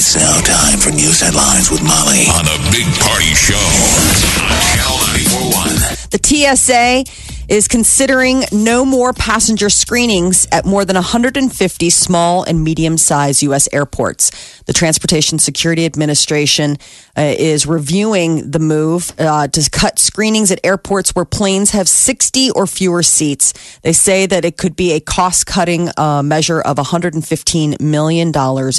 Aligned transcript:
It's 0.00 0.16
now 0.16 0.40
time 0.40 0.78
for 0.78 0.88
news 0.88 1.20
headlines 1.20 1.70
with 1.70 1.82
Molly 1.82 2.24
on 2.32 2.46
the 2.46 2.56
Big 2.72 2.88
Party 3.04 3.34
Show 3.36 3.52
on 3.52 4.08
Channel 4.72 4.96
941. 5.28 6.08
The 6.08 6.20
TSA 6.24 7.04
is 7.50 7.66
considering 7.66 8.44
no 8.52 8.84
more 8.84 9.12
passenger 9.12 9.68
screenings 9.68 10.46
at 10.52 10.64
more 10.64 10.84
than 10.84 10.94
150 10.94 11.90
small 11.90 12.44
and 12.44 12.62
medium 12.62 12.96
sized 12.96 13.42
U.S. 13.42 13.68
airports. 13.72 14.62
The 14.66 14.72
Transportation 14.72 15.40
Security 15.40 15.84
Administration 15.84 16.76
uh, 17.18 17.34
is 17.36 17.66
reviewing 17.66 18.52
the 18.52 18.60
move 18.60 19.12
uh, 19.18 19.48
to 19.48 19.68
cut 19.68 19.98
screenings 19.98 20.52
at 20.52 20.60
airports 20.62 21.10
where 21.10 21.24
planes 21.24 21.72
have 21.72 21.88
60 21.88 22.52
or 22.52 22.68
fewer 22.68 23.02
seats. 23.02 23.52
They 23.82 23.94
say 23.94 24.26
that 24.26 24.44
it 24.44 24.56
could 24.56 24.76
be 24.76 24.92
a 24.92 25.00
cost 25.00 25.46
cutting 25.46 25.90
uh, 25.96 26.22
measure 26.22 26.60
of 26.60 26.76
$115 26.76 27.80
million 27.80 28.32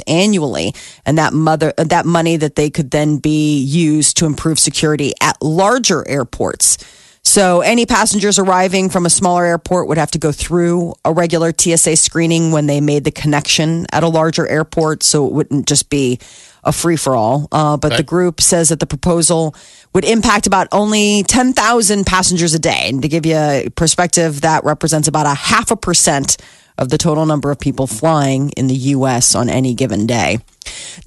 annually. 0.08 0.74
And 1.06 1.18
that, 1.18 1.34
mother, 1.34 1.74
that 1.76 2.06
money 2.06 2.38
that 2.38 2.56
they 2.56 2.70
could 2.70 2.92
then 2.92 3.18
be 3.18 3.62
used 3.62 4.16
to 4.18 4.26
improve 4.26 4.60
security 4.60 5.12
at 5.20 5.42
larger 5.42 6.08
airports. 6.08 6.78
So 7.24 7.62
any 7.62 7.86
passengers 7.86 8.40
arriving 8.40 8.90
from 8.90 9.06
a 9.06 9.10
smaller 9.10 9.46
airport 9.46 9.88
would 9.88 9.98
have 9.98 10.12
to 10.12 10.18
go 10.18 10.32
through 10.32 10.96
a 11.06 11.14
regular 11.14 11.54
TSA 11.58 11.96
screening 11.96 12.52
when 12.52 12.66
they 12.66 12.82
made 12.82 13.04
the 13.04 13.12
connection 13.12 13.86
at 13.92 14.04
a 14.04 14.08
larger 14.08 14.48
airport. 14.48 15.04
So 15.04 15.28
it 15.28 15.32
wouldn't 15.32 15.68
just 15.68 15.90
be 15.90 16.20
a 16.64 16.72
free 16.72 16.98
for 16.98 17.16
all. 17.16 17.48
Uh, 17.52 17.78
but 17.78 17.96
the 17.96 18.04
group 18.04 18.42
says 18.42 18.70
that 18.70 18.80
the 18.80 18.88
proposal 18.88 19.56
would 19.94 20.04
impact 20.04 20.48
about 20.48 20.68
only 20.72 21.24
10,000 21.24 22.06
passengers 22.06 22.54
a 22.54 22.60
day. 22.60 22.90
And 22.90 23.02
to 23.02 23.08
give 23.08 23.26
you 23.26 23.36
a 23.36 23.70
perspective, 23.76 24.42
that 24.42 24.64
represents 24.64 25.08
about 25.08 25.26
a 25.26 25.34
half 25.34 25.72
a 25.72 25.76
percent 25.76 26.38
of 26.78 26.90
the 26.90 26.98
total 26.98 27.26
number 27.26 27.52
of 27.52 27.60
people 27.60 27.88
flying 27.88 28.50
in 28.52 28.68
the 28.68 28.76
U.S. 28.76 29.36
on 29.36 29.50
any 29.50 29.74
given 29.74 30.08
day. 30.08 30.40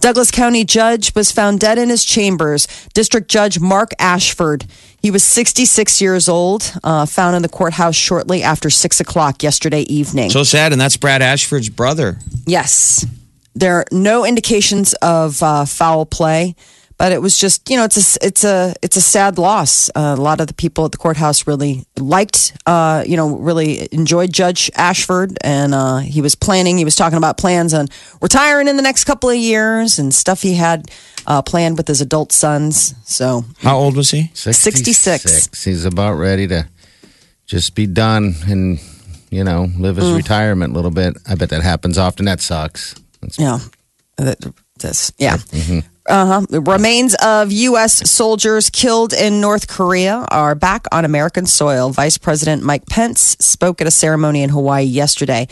Douglas 0.01 0.31
County 0.31 0.65
judge 0.65 1.15
was 1.15 1.31
found 1.31 1.61
dead 1.61 1.79
in 1.79 1.89
his 1.89 2.05
chambers. 2.05 2.67
District 2.95 3.29
Judge 3.29 3.59
Mark 3.61 3.93
Ashford. 3.99 4.67
He 5.01 5.11
was 5.11 5.23
66 5.23 6.01
years 6.01 6.29
old, 6.29 6.73
uh, 6.83 7.05
found 7.07 7.37
in 7.37 7.43
the 7.43 7.49
courthouse 7.49 7.95
shortly 7.95 8.43
after 8.43 8.71
6 8.71 9.01
o'clock 9.01 9.43
yesterday 9.43 9.83
evening. 9.83 10.31
So 10.31 10.45
sad, 10.45 10.73
and 10.73 10.81
that's 10.81 10.97
Brad 10.97 11.21
Ashford's 11.21 11.69
brother. 11.69 12.19
Yes. 12.47 13.05
There 13.55 13.77
are 13.77 13.85
no 13.93 14.25
indications 14.25 14.95
of 14.95 15.43
uh, 15.43 15.65
foul 15.67 16.07
play, 16.07 16.57
but 16.97 17.11
it 17.12 17.20
was 17.20 17.37
just, 17.39 17.69
you 17.69 17.77
know, 17.77 17.84
it's 17.84 18.17
a, 18.17 18.27
it's 18.27 18.45
a, 18.45 18.75
it's 18.83 18.97
a 18.97 19.00
sad 19.00 19.37
loss. 19.39 19.91
Uh, 19.95 20.14
a 20.17 20.20
lot 20.20 20.41
of 20.41 20.47
the 20.47 20.55
people 20.55 20.84
at 20.84 20.92
the 20.92 20.98
courthouse 20.98 21.47
really 21.47 21.84
liked, 21.98 22.56
uh, 22.67 23.03
you 23.06 23.17
know, 23.17 23.36
really 23.36 23.89
enjoyed 23.92 24.33
Judge 24.33 24.70
Ashford, 24.77 25.36
and 25.42 25.75
uh, 25.75 25.98
he 25.98 26.20
was 26.23 26.34
planning, 26.34 26.78
he 26.78 26.84
was 26.84 26.95
talking 26.97 27.19
about 27.19 27.36
plans 27.36 27.75
on 27.75 27.89
retiring 28.20 28.69
in 28.69 28.77
the 28.77 28.83
next 28.83 29.05
couple 29.05 29.28
of 29.28 29.36
years 29.36 29.98
and 29.98 30.14
stuff 30.14 30.42
he 30.42 30.55
had 30.55 30.91
uh, 31.27 31.42
planned 31.42 31.77
with 31.77 31.89
his 31.89 32.01
adult 32.01 32.33
sons. 32.33 32.95
So 33.05 33.45
How 33.58 33.77
old 33.77 33.97
was 33.97 34.11
he? 34.11 34.31
66. 34.34 35.64
He's 35.64 35.84
about 35.84 36.14
ready 36.14 36.47
to 36.48 36.69
just 37.46 37.74
be 37.74 37.86
done 37.86 38.35
and, 38.46 38.79
you 39.30 39.42
know, 39.45 39.67
live 39.79 39.96
his 39.96 40.07
retirement 40.17 40.73
a 40.73 40.77
little 40.77 40.90
bit. 40.90 41.17
I 41.29 41.35
bet 41.35 41.51
that 41.51 41.63
happens 41.63 41.98
often. 41.98 42.24
That 42.27 42.40
sucks. 42.40 42.95
That's 43.20 43.39
Yeah. 43.39 43.58
That- 44.17 44.39
This, 44.79 45.13
yeah. 45.19 45.39
Uh-huh. 46.07 46.45
The 46.48 46.61
remains 46.61 47.15
of 47.23 47.51
U.S. 47.51 48.11
soldiers 48.11 48.69
killed 48.69 49.15
in 49.15 49.41
North 49.41 49.69
Korea 49.69 50.27
are 50.31 50.55
back 50.55 50.87
on 50.92 51.05
American 51.05 51.47
soil. 51.47 51.91
Vice 51.91 52.19
President 52.19 52.63
Mike 52.63 52.87
Pence 52.87 53.37
spoke 53.41 53.81
at 53.81 53.87
a 53.87 53.91
ceremony 53.91 54.43
in 54.43 54.51
Hawaii 54.51 54.85
yesterday, 54.85 55.48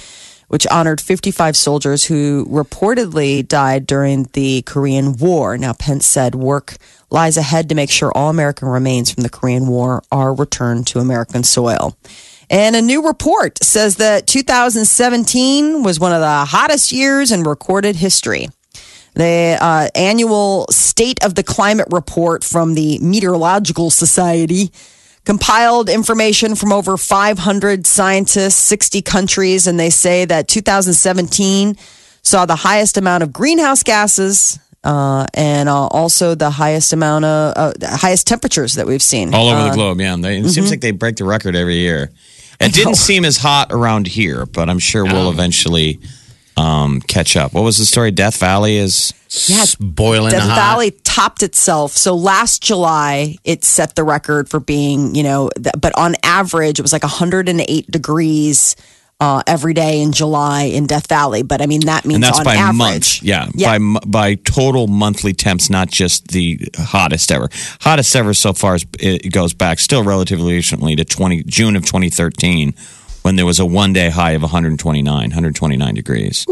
which 0.48 0.66
honored 0.66 1.00
55 1.00 1.56
soldiers 1.56 2.04
who 2.04 2.44
reportedly 2.50 3.46
died 3.46 3.86
during 3.86 4.24
the 4.34 4.60
Korean 4.62 5.16
War. 5.16 5.56
Now, 5.56 5.72
Pence 5.72 6.04
said 6.04 6.34
work 6.34 6.76
lies 7.10 7.38
ahead 7.38 7.70
to 7.70 7.74
make 7.74 7.90
sure 7.90 8.12
all 8.14 8.28
American 8.28 8.68
remains 8.68 9.10
from 9.10 9.22
the 9.22 9.30
Korean 9.30 9.66
War 9.68 10.02
are 10.12 10.34
returned 10.34 10.86
to 10.88 10.98
American 10.98 11.44
soil. 11.44 11.96
And 12.50 12.76
a 12.76 12.82
new 12.82 13.06
report 13.06 13.58
says 13.64 13.96
that 13.96 14.26
2017 14.26 15.82
was 15.82 15.98
one 15.98 16.12
of 16.12 16.20
the 16.20 16.44
hottest 16.44 16.92
years 16.92 17.32
in 17.32 17.42
recorded 17.42 17.96
history. 17.96 18.48
The 19.14 19.58
uh, 19.60 19.88
annual 19.94 20.66
State 20.70 21.22
of 21.24 21.34
the 21.34 21.42
Climate 21.42 21.88
report 21.90 22.44
from 22.44 22.74
the 22.74 22.98
Meteorological 23.00 23.90
Society 23.90 24.72
compiled 25.24 25.88
information 25.88 26.54
from 26.54 26.72
over 26.72 26.96
500 26.96 27.86
scientists, 27.86 28.56
60 28.56 29.02
countries, 29.02 29.66
and 29.66 29.78
they 29.78 29.90
say 29.90 30.24
that 30.24 30.48
2017 30.48 31.76
saw 32.22 32.46
the 32.46 32.56
highest 32.56 32.96
amount 32.96 33.22
of 33.22 33.32
greenhouse 33.32 33.82
gases 33.82 34.58
uh, 34.84 35.26
and 35.34 35.68
uh, 35.68 35.86
also 35.88 36.34
the 36.34 36.50
highest 36.50 36.92
amount 36.92 37.24
of 37.24 37.54
uh, 37.56 37.72
highest 37.96 38.26
temperatures 38.26 38.74
that 38.74 38.86
we've 38.86 39.02
seen 39.02 39.32
All 39.34 39.48
over 39.48 39.60
Uh, 39.60 39.68
the 39.68 39.74
globe, 39.74 40.00
yeah. 40.00 40.16
They, 40.16 40.38
it 40.38 40.48
seems 40.48 40.70
like 40.70 40.80
they 40.80 40.90
break 40.90 41.16
the 41.16 41.24
record 41.24 41.54
every 41.54 41.76
year. 41.76 42.10
It 42.58 42.72
didn't 42.74 42.94
seem 42.96 43.24
as 43.24 43.36
hot 43.36 43.72
around 43.72 44.06
here, 44.06 44.46
but 44.46 44.68
I'm 44.70 44.78
sure 44.78 45.04
we'll 45.04 45.30
eventually 45.30 46.00
um, 46.56 47.00
catch 47.00 47.36
up. 47.36 47.52
What 47.52 47.62
was 47.62 47.78
the 47.78 47.86
story? 47.86 48.10
Death 48.10 48.36
Valley 48.38 48.76
is. 48.76 49.12
Yeah, 49.48 49.64
boiling 49.80 50.30
Death 50.32 50.42
hot. 50.42 50.56
Valley 50.56 50.90
topped 51.04 51.42
itself. 51.42 51.92
So 51.92 52.14
last 52.14 52.62
July, 52.62 53.36
it 53.44 53.64
set 53.64 53.94
the 53.94 54.04
record 54.04 54.50
for 54.50 54.60
being, 54.60 55.14
you 55.14 55.22
know, 55.22 55.48
th- 55.56 55.74
but 55.80 55.96
on 55.98 56.14
average, 56.22 56.78
it 56.78 56.82
was 56.82 56.92
like 56.92 57.02
108 57.02 57.90
degrees 57.90 58.76
uh, 59.20 59.42
every 59.46 59.72
day 59.72 60.02
in 60.02 60.12
July 60.12 60.64
in 60.64 60.86
Death 60.86 61.08
Valley. 61.08 61.42
But 61.42 61.62
I 61.62 61.66
mean, 61.66 61.80
that 61.86 62.04
means 62.04 62.16
And 62.16 62.24
that's 62.24 62.40
on 62.40 62.44
by 62.44 62.56
average. 62.56 62.76
month. 62.76 63.22
Yeah, 63.22 63.48
Yeah. 63.54 63.78
By 63.78 64.00
by 64.06 64.34
total 64.34 64.86
monthly 64.86 65.32
temps, 65.32 65.70
not 65.70 65.88
just 65.90 66.28
the 66.28 66.58
hottest 66.76 67.32
ever. 67.32 67.48
Hottest 67.80 68.14
ever 68.14 68.34
so 68.34 68.52
far 68.52 68.74
is, 68.74 68.84
it 69.00 69.32
goes 69.32 69.54
back 69.54 69.78
still 69.78 70.02
relatively 70.04 70.52
recently 70.54 70.94
to 70.96 71.04
20 71.06 71.44
June 71.44 71.74
of 71.76 71.86
2013 71.86 72.74
when 73.22 73.36
there 73.36 73.46
was 73.46 73.58
a 73.58 73.66
one 73.66 73.92
day 73.92 74.10
high 74.10 74.32
of 74.32 74.42
129, 74.42 75.04
129 75.04 75.94
degrees. 75.94 76.46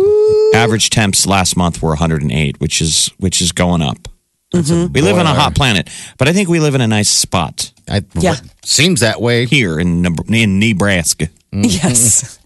Average 0.54 0.90
temps 0.90 1.26
last 1.26 1.56
month 1.56 1.82
were 1.82 1.90
108, 1.90 2.60
which 2.60 2.80
is 2.80 3.10
which 3.18 3.40
is 3.40 3.52
going 3.52 3.82
up. 3.82 4.08
Mm-hmm. 4.54 4.92
We 4.92 5.00
live 5.00 5.16
on 5.16 5.26
a 5.26 5.34
hot 5.34 5.54
planet, 5.54 5.88
but 6.18 6.26
I 6.26 6.32
think 6.32 6.48
we 6.48 6.58
live 6.58 6.74
in 6.74 6.80
a 6.80 6.88
nice 6.88 7.08
spot 7.08 7.70
I, 7.90 8.02
Yeah. 8.14 8.36
Seems 8.64 9.00
that 9.00 9.20
way. 9.20 9.46
here 9.46 9.78
in 9.78 10.06
in 10.28 10.58
Nebraska. 10.58 11.28
Yes. 11.52 12.38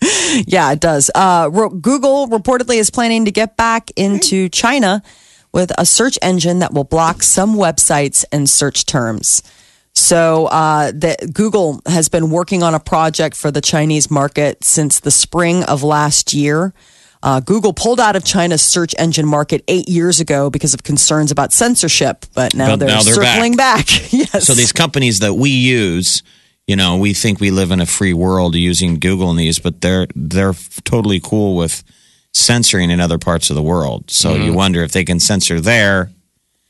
yeah, 0.46 0.72
it 0.72 0.80
does. 0.80 1.10
Uh, 1.14 1.48
Google 1.48 2.28
reportedly 2.28 2.76
is 2.76 2.90
planning 2.90 3.26
to 3.26 3.30
get 3.30 3.56
back 3.56 3.90
into 3.96 4.48
China 4.48 5.02
with 5.52 5.72
a 5.78 5.84
search 5.84 6.18
engine 6.22 6.60
that 6.60 6.72
will 6.72 6.84
block 6.84 7.22
some 7.22 7.56
websites 7.56 8.24
and 8.32 8.48
search 8.48 8.86
terms. 8.86 9.42
So, 9.98 10.46
uh, 10.46 10.92
the, 10.92 11.30
Google 11.32 11.80
has 11.86 12.08
been 12.08 12.30
working 12.30 12.62
on 12.62 12.72
a 12.72 12.78
project 12.78 13.36
for 13.36 13.50
the 13.50 13.60
Chinese 13.60 14.10
market 14.12 14.62
since 14.62 15.00
the 15.00 15.10
spring 15.10 15.64
of 15.64 15.82
last 15.82 16.32
year. 16.32 16.72
Uh, 17.20 17.40
Google 17.40 17.72
pulled 17.72 17.98
out 17.98 18.14
of 18.14 18.24
China's 18.24 18.62
search 18.62 18.94
engine 18.96 19.26
market 19.26 19.64
eight 19.66 19.88
years 19.88 20.20
ago 20.20 20.50
because 20.50 20.72
of 20.72 20.84
concerns 20.84 21.32
about 21.32 21.52
censorship, 21.52 22.26
but 22.32 22.54
now 22.54 22.68
But 22.68 22.78
they're 22.78 22.88
now 22.88 23.02
they're 23.02 23.14
circling 23.14 23.56
back. 23.56 23.86
yes. 24.12 24.46
So 24.46 24.54
these 24.54 24.72
companies 24.72 25.18
that 25.18 25.34
we 25.34 25.50
use, 25.50 26.22
you 26.68 26.76
know, 26.76 26.96
we 26.96 27.12
think 27.12 27.40
we 27.40 27.50
live 27.50 27.72
in 27.72 27.80
a 27.80 27.86
free 27.86 28.12
world 28.12 28.54
using 28.54 29.00
Google 29.00 29.30
and 29.30 29.38
these, 29.38 29.58
but 29.58 29.80
they're 29.80 30.06
they're 30.14 30.54
totally 30.84 31.18
cool 31.18 31.56
with 31.56 31.82
censoring 32.32 32.90
in 32.90 33.00
other 33.00 33.18
parts 33.18 33.50
of 33.50 33.56
the 33.56 33.62
world. 33.62 34.12
So 34.12 34.36
you 34.36 34.52
wonder 34.52 34.84
if 34.84 34.92
they 34.92 35.04
can 35.04 35.18
censor 35.18 35.60
there 35.60 36.12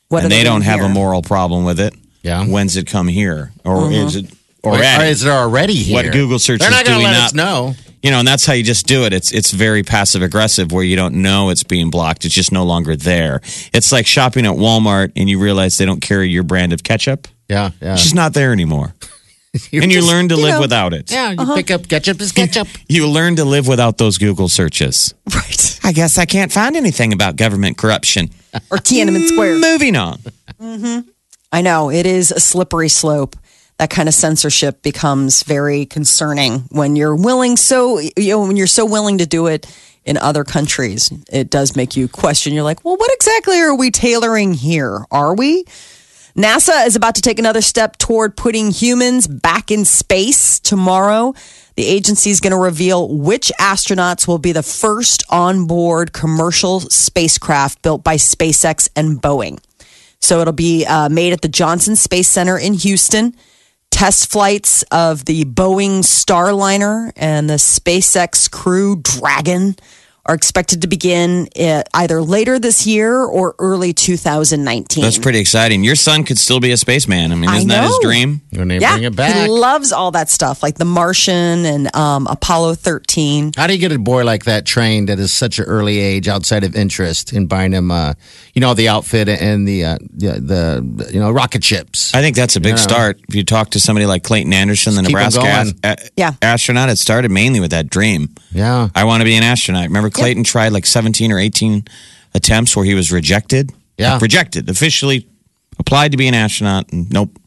What 0.07 0.23
and 0.23 0.31
they 0.31 0.37
doing 0.37 0.45
don't 0.45 0.61
have 0.63 0.81
a 0.81 0.89
moral 0.89 1.21
problem 1.21 1.63
with 1.63 1.79
it. 1.79 1.93
Yeah. 2.29 2.45
When's 2.45 2.77
it 2.77 2.85
come 2.87 3.07
here? 3.07 3.51
Or 3.65 3.77
uh-huh. 3.77 3.89
is 3.89 4.15
it 4.15 4.31
Or, 4.63 4.73
already? 4.73 5.09
is 5.09 5.23
it 5.23 5.29
already 5.29 5.73
here? 5.73 5.95
What 5.95 6.11
Google 6.13 6.37
searches 6.37 6.61
They're 6.61 6.69
not 6.71 6.85
do 6.85 6.91
going 6.91 6.99
we 6.99 7.05
to 7.05 7.11
let 7.11 7.17
not 7.17 7.25
us 7.27 7.33
know. 7.33 7.73
You 8.03 8.11
know, 8.11 8.19
and 8.19 8.27
that's 8.27 8.45
how 8.45 8.53
you 8.53 8.63
just 8.63 8.85
do 8.87 9.03
it. 9.05 9.11
It's 9.11 9.33
it's 9.33 9.51
very 9.51 9.83
passive 9.83 10.21
aggressive 10.21 10.71
where 10.71 10.83
you 10.83 10.95
don't 10.95 11.15
know 11.15 11.49
it's 11.49 11.63
being 11.63 11.89
blocked. 11.89 12.23
It's 12.23 12.33
just 12.33 12.51
no 12.51 12.63
longer 12.63 12.95
there. 12.95 13.41
It's 13.73 13.91
like 13.91 14.07
shopping 14.07 14.45
at 14.45 14.53
Walmart 14.53 15.11
and 15.17 15.27
you 15.29 15.37
realize 15.39 15.77
they 15.77 15.85
don't 15.85 15.99
carry 16.01 16.29
your 16.29 16.43
brand 16.43 16.71
of 16.71 16.81
ketchup. 16.83 17.27
Yeah, 17.49 17.71
yeah. 17.81 17.93
It's 17.93 18.03
just 18.03 18.15
not 18.15 18.33
there 18.33 18.53
anymore. 18.53 18.93
and 19.53 19.73
you 19.73 19.81
just- 19.81 20.07
learn 20.07 20.29
to 20.29 20.35
you 20.35 20.43
live 20.43 20.53
know, 20.55 20.61
without 20.61 20.93
it. 20.93 21.11
Yeah, 21.11 21.31
you 21.31 21.39
uh-huh. 21.39 21.55
pick 21.55 21.71
up 21.71 21.89
ketchup 21.89 22.21
is 22.21 22.31
ketchup. 22.31 22.67
You 22.87 23.07
learn 23.07 23.35
to 23.35 23.43
live 23.45 23.67
without 23.67 23.97
those 23.97 24.17
Google 24.17 24.47
searches. 24.49 25.13
Right. 25.35 25.79
I 25.83 25.91
guess 25.91 26.17
I 26.19 26.25
can't 26.25 26.51
find 26.51 26.75
anything 26.75 27.13
about 27.13 27.35
government 27.35 27.77
corruption. 27.77 28.29
or 28.69 28.77
Tiananmen 28.77 29.27
Square. 29.27 29.57
Moving 29.59 29.95
on. 29.95 30.19
Mm-hmm. 30.61 31.09
I 31.51 31.61
know 31.61 31.89
it 31.89 32.05
is 32.05 32.31
a 32.31 32.39
slippery 32.39 32.89
slope. 32.89 33.35
That 33.77 33.89
kind 33.89 34.09
of 34.09 34.13
censorship 34.13 34.81
becomes 34.81 35.43
very 35.43 35.85
concerning 35.85 36.59
when 36.69 36.95
you're 36.95 37.15
willing 37.15 37.55
so 37.55 37.97
you 37.99 38.11
know 38.17 38.41
when 38.41 38.57
you're 38.57 38.67
so 38.67 38.85
willing 38.85 39.19
to 39.19 39.25
do 39.25 39.47
it 39.47 39.65
in 40.03 40.17
other 40.17 40.43
countries. 40.43 41.11
It 41.31 41.49
does 41.49 41.75
make 41.75 41.95
you 41.95 42.07
question. 42.07 42.53
You're 42.53 42.63
like, 42.63 42.83
well, 42.83 42.97
what 42.97 43.11
exactly 43.13 43.59
are 43.59 43.75
we 43.75 43.91
tailoring 43.91 44.53
here? 44.53 45.05
Are 45.11 45.33
we? 45.33 45.65
NASA 46.35 46.85
is 46.85 46.95
about 46.95 47.15
to 47.15 47.21
take 47.21 47.39
another 47.39 47.61
step 47.61 47.97
toward 47.97 48.37
putting 48.37 48.71
humans 48.71 49.27
back 49.27 49.71
in 49.71 49.85
space 49.85 50.59
tomorrow. 50.59 51.33
The 51.75 51.85
agency 51.85 52.29
is 52.29 52.39
going 52.39 52.51
to 52.51 52.57
reveal 52.57 53.07
which 53.07 53.51
astronauts 53.59 54.27
will 54.27 54.37
be 54.37 54.51
the 54.51 54.63
first 54.63 55.23
onboard 55.29 56.13
commercial 56.13 56.81
spacecraft 56.81 57.81
built 57.81 58.03
by 58.03 58.15
SpaceX 58.15 58.89
and 58.95 59.21
Boeing. 59.21 59.59
So 60.21 60.41
it'll 60.41 60.53
be 60.53 60.85
uh, 60.85 61.09
made 61.09 61.33
at 61.33 61.41
the 61.41 61.47
Johnson 61.47 61.95
Space 61.95 62.27
Center 62.27 62.57
in 62.57 62.73
Houston. 62.73 63.35
Test 63.91 64.31
flights 64.31 64.83
of 64.91 65.25
the 65.25 65.45
Boeing 65.45 65.99
Starliner 65.99 67.11
and 67.15 67.49
the 67.49 67.55
SpaceX 67.55 68.49
Crew 68.49 68.97
Dragon 68.97 69.75
are 70.29 70.35
expected 70.35 70.83
to 70.83 70.87
begin 70.87 71.49
uh, 71.59 71.81
either 71.95 72.21
later 72.21 72.59
this 72.59 72.85
year 72.85 73.23
or 73.23 73.55
early 73.57 73.93
2019. 73.93 75.01
That's 75.03 75.17
pretty 75.17 75.39
exciting. 75.39 75.83
Your 75.83 75.95
son 75.95 76.23
could 76.23 76.37
still 76.37 76.59
be 76.59 76.71
a 76.71 76.77
spaceman. 76.77 77.31
I 77.31 77.35
mean, 77.35 77.49
isn't 77.49 77.67
that 77.69 77.83
his 77.85 77.97
dream? 77.99 78.41
When 78.51 78.67
they 78.67 78.77
yeah, 78.77 78.93
bring 78.93 79.05
it 79.05 79.15
back. 79.15 79.35
he 79.35 79.47
loves 79.47 79.91
all 79.91 80.11
that 80.11 80.29
stuff, 80.29 80.61
like 80.61 80.75
The 80.75 80.85
Martian 80.85 81.65
and 81.65 81.95
um, 81.95 82.27
Apollo 82.27 82.75
13. 82.75 83.53
How 83.57 83.65
do 83.65 83.73
you 83.73 83.79
get 83.79 83.91
a 83.91 83.97
boy 83.97 84.23
like 84.23 84.45
that 84.45 84.67
trained 84.67 85.09
at 85.09 85.17
such 85.29 85.57
an 85.57 85.65
early 85.65 85.97
age 85.97 86.27
outside 86.27 86.63
of 86.63 86.75
interest 86.75 87.33
in 87.33 87.47
buying 87.47 87.71
him, 87.71 87.89
uh, 87.89 88.13
you 88.53 88.61
know, 88.61 88.75
the 88.75 88.87
outfit 88.87 89.27
and 89.29 89.67
the, 89.67 89.83
uh, 89.83 89.97
the, 90.13 90.39
the, 90.39 91.09
you 91.11 91.19
know, 91.19 91.31
rocket 91.31 91.63
ships? 91.63 92.13
I 92.13 92.21
think 92.21 92.35
that's 92.35 92.55
a 92.55 92.59
big 92.59 92.73
Yeah. 92.73 92.75
start. 92.75 93.19
If 93.29 93.33
you 93.33 93.43
talk 93.43 93.71
to 93.71 93.79
somebody 93.79 94.05
like 94.05 94.23
Clayton 94.23 94.53
Anderson, 94.53 94.93
the 94.93 95.01
Just 95.01 95.09
keep 95.09 95.17
'em 95.17 95.67
Nebraska 95.67 95.75
a- 95.83 95.97
Yeah. 96.15 96.33
astronaut, 96.43 96.89
it 96.89 96.97
started 96.99 97.31
mainly 97.31 97.59
with 97.59 97.71
that 97.71 97.89
dream. 97.89 98.29
yeah. 98.51 98.89
I 98.93 99.05
want 99.05 99.21
to 99.21 99.25
be 99.25 99.35
an 99.35 99.43
astronaut. 99.43 99.85
Remember, 99.85 100.09
Clayton 100.19 100.43
tried 100.43 100.69
like 100.69 100.85
17 100.85 101.31
or 101.31 101.39
18 101.39 101.85
attempts 102.33 102.75
where 102.75 102.85
he 102.85 102.93
was 102.93 103.11
rejected? 103.11 103.71
Yeah. 103.97 104.13
Like, 104.13 104.21
rejected. 104.21 104.69
Officially 104.69 105.27
applied 105.77 106.11
to 106.11 106.17
be 106.17 106.27
an 106.27 106.33
astronaut, 106.33 106.91
and 106.91 107.09
nope. 107.11 107.38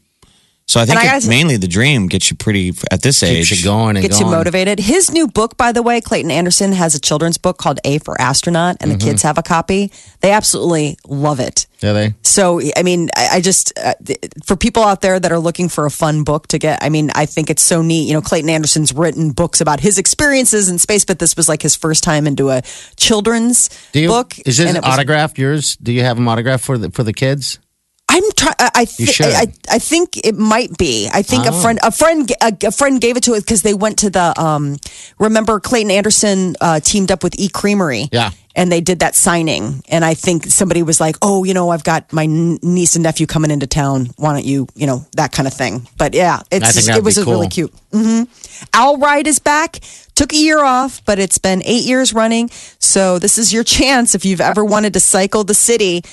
So 0.65 0.79
I 0.79 0.85
think 0.85 0.97
I 0.97 1.03
it- 1.03 1.05
gotta- 1.07 1.27
mainly 1.27 1.57
the 1.57 1.67
dream 1.67 2.07
gets 2.07 2.31
you 2.31 2.37
pretty, 2.37 2.73
at 2.89 3.01
this 3.03 3.21
age. 3.21 3.49
Keeps 3.49 3.59
you 3.59 3.65
going 3.65 3.95
and 3.97 4.01
Gets 4.01 4.17
you 4.19 4.25
going. 4.25 4.37
motivated. 4.37 4.79
His 4.79 5.11
new 5.11 5.27
book, 5.27 5.57
by 5.57 5.71
the 5.73 5.83
way, 5.83 5.99
Clayton 6.01 6.31
Anderson 6.31 6.71
has 6.71 6.95
a 6.95 6.99
children's 6.99 7.37
book 7.37 7.57
called 7.57 7.79
A 7.83 7.99
for 7.99 8.19
Astronaut, 8.19 8.77
and 8.79 8.89
the 8.89 8.95
Mm-hmm. 8.95 9.07
kids 9.09 9.21
have 9.23 9.37
a 9.37 9.43
copy. 9.43 9.91
They 10.21 10.31
absolutely 10.31 10.97
love 11.05 11.39
it. 11.41 11.67
Yeah, 11.81 11.91
they. 11.93 12.13
So, 12.23 12.61
I 12.77 12.81
mean, 12.81 13.09
I, 13.15 13.27
I 13.33 13.41
just, 13.41 13.73
uh, 13.77 13.93
th- 14.03 14.17
for 14.45 14.55
people 14.55 14.83
out 14.83 15.01
there 15.01 15.19
that 15.19 15.31
are 15.33 15.37
looking 15.39 15.67
for 15.67 15.85
a 15.85 15.91
fun 15.91 16.23
book 16.23 16.47
to 16.47 16.57
get, 16.57 16.79
I 16.81 16.87
mean, 16.89 17.11
I 17.13 17.25
think 17.25 17.49
it's 17.49 17.61
so 17.61 17.81
neat. 17.81 18.07
You 18.07 18.13
know, 18.13 18.21
Clayton 18.21 18.49
Anderson's 18.49 18.93
written 18.93 19.31
books 19.31 19.59
about 19.59 19.81
his 19.81 19.97
experiences 19.97 20.69
in 20.69 20.79
space, 20.79 21.03
but 21.03 21.19
this 21.19 21.35
was 21.35 21.49
like 21.49 21.61
his 21.61 21.75
first 21.75 22.03
time 22.03 22.25
into 22.25 22.49
a 22.49 22.61
children's 22.95 23.69
Do 23.91 23.99
you, 23.99 24.07
book. 24.07 24.33
Is 24.45 24.57
this 24.57 24.67
and 24.67 24.77
it 24.77 24.83
was- 24.83 24.93
autographed 24.93 25.37
yours? 25.37 25.75
Do 25.75 25.91
you 25.91 26.03
have 26.03 26.15
them 26.15 26.27
autographed 26.27 26.63
for 26.63 26.77
the 26.77 26.89
for 26.89 27.03
the 27.03 27.13
kids? 27.13 27.59
I'm 28.15 28.23
trying. 28.37 28.55
I, 28.59 28.69
I. 28.75 28.85
I, 29.33 29.47
I 29.71 29.79
think 29.79 30.17
it 30.23 30.37
might 30.37 30.77
be. 30.77 31.09
I 31.11 31.23
think 31.23 31.45
a 31.45 31.49
Oh. 31.51 31.61
friend, 31.61 31.79
a 31.81 31.91
friend, 31.91 32.31
a, 32.41 32.55
a 32.67 32.71
friend 32.71 33.01
gave 33.01 33.17
it 33.17 33.23
to 33.23 33.33
us 33.33 33.41
because 33.41 33.63
they 33.63 33.73
went 33.73 33.99
to 33.99 34.09
the. 34.11 34.39
Um, 34.39 34.77
remember, 35.17 35.59
Clayton 35.59 35.89
Anderson 35.89 36.55
uh, 36.61 36.79
teamed 36.79 37.11
up 37.11 37.23
with 37.23 37.39
E 37.39 37.49
Creamery. 37.49 38.09
Yeah. 38.11 38.29
And 38.55 38.71
they 38.71 38.81
did 38.81 38.99
that 38.99 39.15
signing, 39.15 39.81
and 39.89 40.05
I 40.05 40.13
think 40.13 40.45
somebody 40.45 40.83
was 40.83 41.01
like, 41.01 41.15
"Oh, 41.23 41.43
you 41.43 41.55
know, 41.55 41.69
I've 41.71 41.83
got 41.83 42.13
my 42.13 42.27
niece 42.27 42.95
and 42.95 43.01
nephew 43.01 43.25
coming 43.25 43.49
into 43.49 43.65
town. 43.65 44.09
Why 44.17 44.33
don't 44.33 44.45
you, 44.45 44.67
you 44.75 44.85
know, 44.85 45.07
that 45.17 45.31
kind 45.31 45.47
of 45.47 45.55
thing?" 45.55 45.87
But 45.97 46.13
yeah, 46.13 46.41
it's 46.51 46.87
it 46.87 47.03
was 47.03 47.17
a 47.17 47.25
really 47.25 47.47
cool. 47.47 47.69
cute. 47.69 47.73
hmm 47.91 48.23
Owl 48.75 48.97
Ride 48.99 49.25
is 49.25 49.39
back. 49.39 49.79
Took 50.13 50.33
a 50.33 50.37
year 50.37 50.63
off, 50.63 51.03
but 51.03 51.17
it's 51.17 51.39
been 51.39 51.63
eight 51.65 51.83
years 51.85 52.13
running. 52.13 52.51
So 52.77 53.17
this 53.17 53.39
is 53.39 53.51
your 53.51 53.63
chance 53.63 54.13
if 54.13 54.23
you've 54.23 54.39
ever 54.41 54.63
wanted 54.63 54.93
to 54.93 54.99
cycle 54.99 55.43
the 55.43 55.55
city 55.55 56.03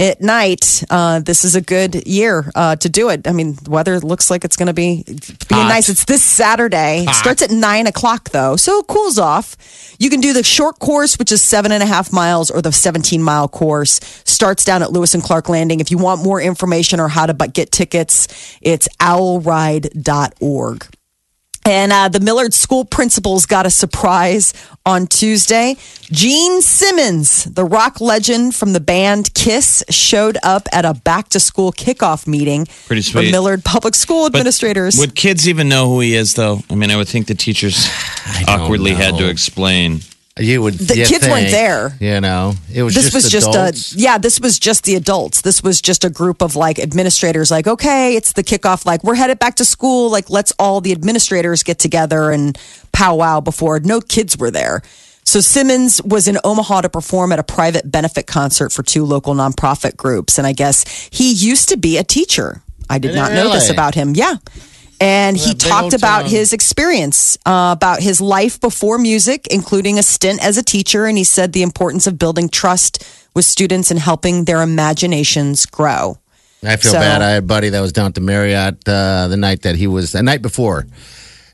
at 0.00 0.20
night. 0.22 0.82
Uh, 0.88 1.20
this 1.20 1.44
is 1.44 1.54
a 1.54 1.60
good 1.60 2.06
year 2.06 2.50
uh, 2.54 2.74
to 2.76 2.88
do 2.88 3.10
it. 3.10 3.28
I 3.28 3.32
mean, 3.32 3.54
the 3.62 3.70
weather 3.70 4.00
looks 4.00 4.30
like 4.30 4.44
it's 4.44 4.56
going 4.56 4.68
to 4.68 4.72
be 4.72 5.04
being 5.04 5.18
Hot. 5.50 5.68
nice. 5.68 5.90
It's 5.90 6.06
this 6.06 6.22
Saturday. 6.24 7.02
It 7.02 7.06
Hot. 7.06 7.14
starts 7.14 7.42
at 7.42 7.50
nine 7.50 7.86
o'clock 7.86 8.30
though, 8.30 8.56
so 8.56 8.78
it 8.80 8.86
cools 8.86 9.18
off. 9.18 9.56
You 9.98 10.08
can 10.08 10.20
do 10.20 10.32
the 10.32 10.42
short 10.42 10.78
course, 10.78 11.18
which 11.18 11.30
is 11.30 11.42
seven 11.42 11.70
and 11.70 11.82
a 11.82 11.86
half 11.86 12.12
miles, 12.12 12.50
or 12.50 12.62
the 12.62 12.72
17 12.72 13.22
mile 13.22 13.46
course. 13.48 14.00
Starts 14.24 14.64
down 14.64 14.82
at 14.82 14.90
Lewis 14.90 15.12
and 15.14 15.22
Clark 15.22 15.50
Landing. 15.50 15.80
If 15.80 15.90
you 15.90 15.98
want 15.98 16.24
more 16.24 16.40
information 16.40 16.98
or 16.98 17.08
how 17.08 17.26
to 17.26 17.34
get 17.48 17.70
tickets, 17.70 18.56
it's 18.62 18.88
owlride.org. 18.98 20.86
And 21.64 21.92
uh, 21.92 22.08
the 22.08 22.20
Millard 22.20 22.54
School 22.54 22.84
principals 22.84 23.44
got 23.44 23.66
a 23.66 23.70
surprise 23.70 24.54
on 24.86 25.06
Tuesday. 25.06 25.76
Gene 26.04 26.62
Simmons, 26.62 27.44
the 27.44 27.64
rock 27.64 28.00
legend 28.00 28.54
from 28.54 28.72
the 28.72 28.80
band 28.80 29.34
Kiss, 29.34 29.84
showed 29.90 30.38
up 30.42 30.68
at 30.72 30.84
a 30.84 30.94
back 30.94 31.28
to 31.30 31.40
school 31.40 31.70
kickoff 31.70 32.26
meeting 32.26 32.66
Pretty 32.86 33.02
for 33.02 33.20
sweet. 33.20 33.30
Millard 33.30 33.62
Public 33.62 33.94
School 33.94 34.22
But 34.22 34.36
administrators. 34.38 34.98
Would 34.98 35.14
kids 35.14 35.48
even 35.48 35.68
know 35.68 35.88
who 35.88 36.00
he 36.00 36.14
is, 36.14 36.34
though? 36.34 36.60
I 36.70 36.74
mean, 36.74 36.90
I 36.90 36.96
would 36.96 37.08
think 37.08 37.26
the 37.26 37.34
teachers 37.34 37.86
don't 38.46 38.48
awkwardly 38.48 38.92
had 38.92 39.18
to 39.18 39.28
explain. 39.28 40.00
You 40.40 40.62
would. 40.62 40.74
The 40.74 40.98
you 40.98 41.06
kids 41.06 41.26
weren't 41.28 41.50
there. 41.50 41.96
You 42.00 42.20
know, 42.20 42.54
it 42.72 42.82
was. 42.82 42.94
this 42.94 43.10
just 43.10 43.14
was 43.14 43.30
just 43.30 43.54
a 43.54 43.98
yeah 43.98 44.18
this 44.18 44.40
was 44.40 44.58
just 44.58 44.84
the 44.84 44.94
adults 44.94 45.42
this 45.42 45.62
was 45.62 45.80
just 45.80 46.04
a 46.04 46.10
group 46.10 46.42
of 46.42 46.56
like 46.56 46.78
administrators 46.78 47.50
like 47.50 47.66
okay 47.66 48.16
it's 48.16 48.32
the 48.32 48.42
kickoff 48.44 48.86
like 48.86 49.02
we're 49.04 49.14
headed 49.14 49.38
back 49.38 49.56
to 49.56 49.64
school 49.64 50.10
like 50.10 50.30
let's 50.30 50.52
all 50.58 50.80
the 50.80 50.92
administrators 50.92 51.62
get 51.62 51.78
together 51.78 52.30
and 52.30 52.58
powwow 52.92 53.40
before 53.40 53.80
no 53.80 54.00
kids 54.00 54.36
were 54.38 54.50
there 54.50 54.82
so 55.24 55.40
simmons 55.40 56.02
was 56.02 56.28
in 56.28 56.38
omaha 56.44 56.80
to 56.80 56.88
perform 56.88 57.32
at 57.32 57.38
a 57.38 57.42
private 57.42 57.90
benefit 57.90 58.26
concert 58.26 58.72
for 58.72 58.82
two 58.82 59.04
local 59.04 59.34
nonprofit 59.34 59.96
groups 59.96 60.38
and 60.38 60.46
i 60.46 60.52
guess 60.52 60.84
he 61.10 61.32
used 61.32 61.68
to 61.68 61.76
be 61.76 61.96
a 61.98 62.04
teacher 62.04 62.62
i 62.88 62.98
did 62.98 63.14
not 63.14 63.32
know 63.32 63.52
this 63.52 63.70
about 63.70 63.94
him 63.94 64.14
yeah 64.14 64.36
and 65.00 65.36
he 65.36 65.54
talked 65.54 65.94
about 65.94 66.22
town. 66.22 66.30
his 66.30 66.52
experience, 66.52 67.36
uh, 67.46 67.74
about 67.76 68.00
his 68.00 68.20
life 68.20 68.60
before 68.60 68.98
music, 68.98 69.46
including 69.50 69.98
a 69.98 70.02
stint 70.02 70.44
as 70.44 70.58
a 70.58 70.62
teacher. 70.62 71.06
And 71.06 71.16
he 71.16 71.24
said 71.24 71.52
the 71.52 71.62
importance 71.62 72.06
of 72.06 72.18
building 72.18 72.48
trust 72.48 73.04
with 73.34 73.44
students 73.44 73.90
and 73.90 73.98
helping 73.98 74.44
their 74.44 74.60
imaginations 74.62 75.64
grow. 75.66 76.18
I 76.62 76.76
feel 76.76 76.92
So- 76.92 76.98
bad. 76.98 77.22
I 77.22 77.30
had 77.30 77.38
a 77.38 77.46
buddy 77.46 77.70
that 77.70 77.80
was 77.80 77.92
down 77.92 78.06
at 78.06 78.14
the 78.14 78.20
Marriott 78.20 78.86
uh, 78.86 79.28
the 79.28 79.36
night 79.38 79.62
that 79.62 79.76
he 79.76 79.86
was 79.86 80.12
the 80.12 80.22
night 80.22 80.42
before, 80.42 80.86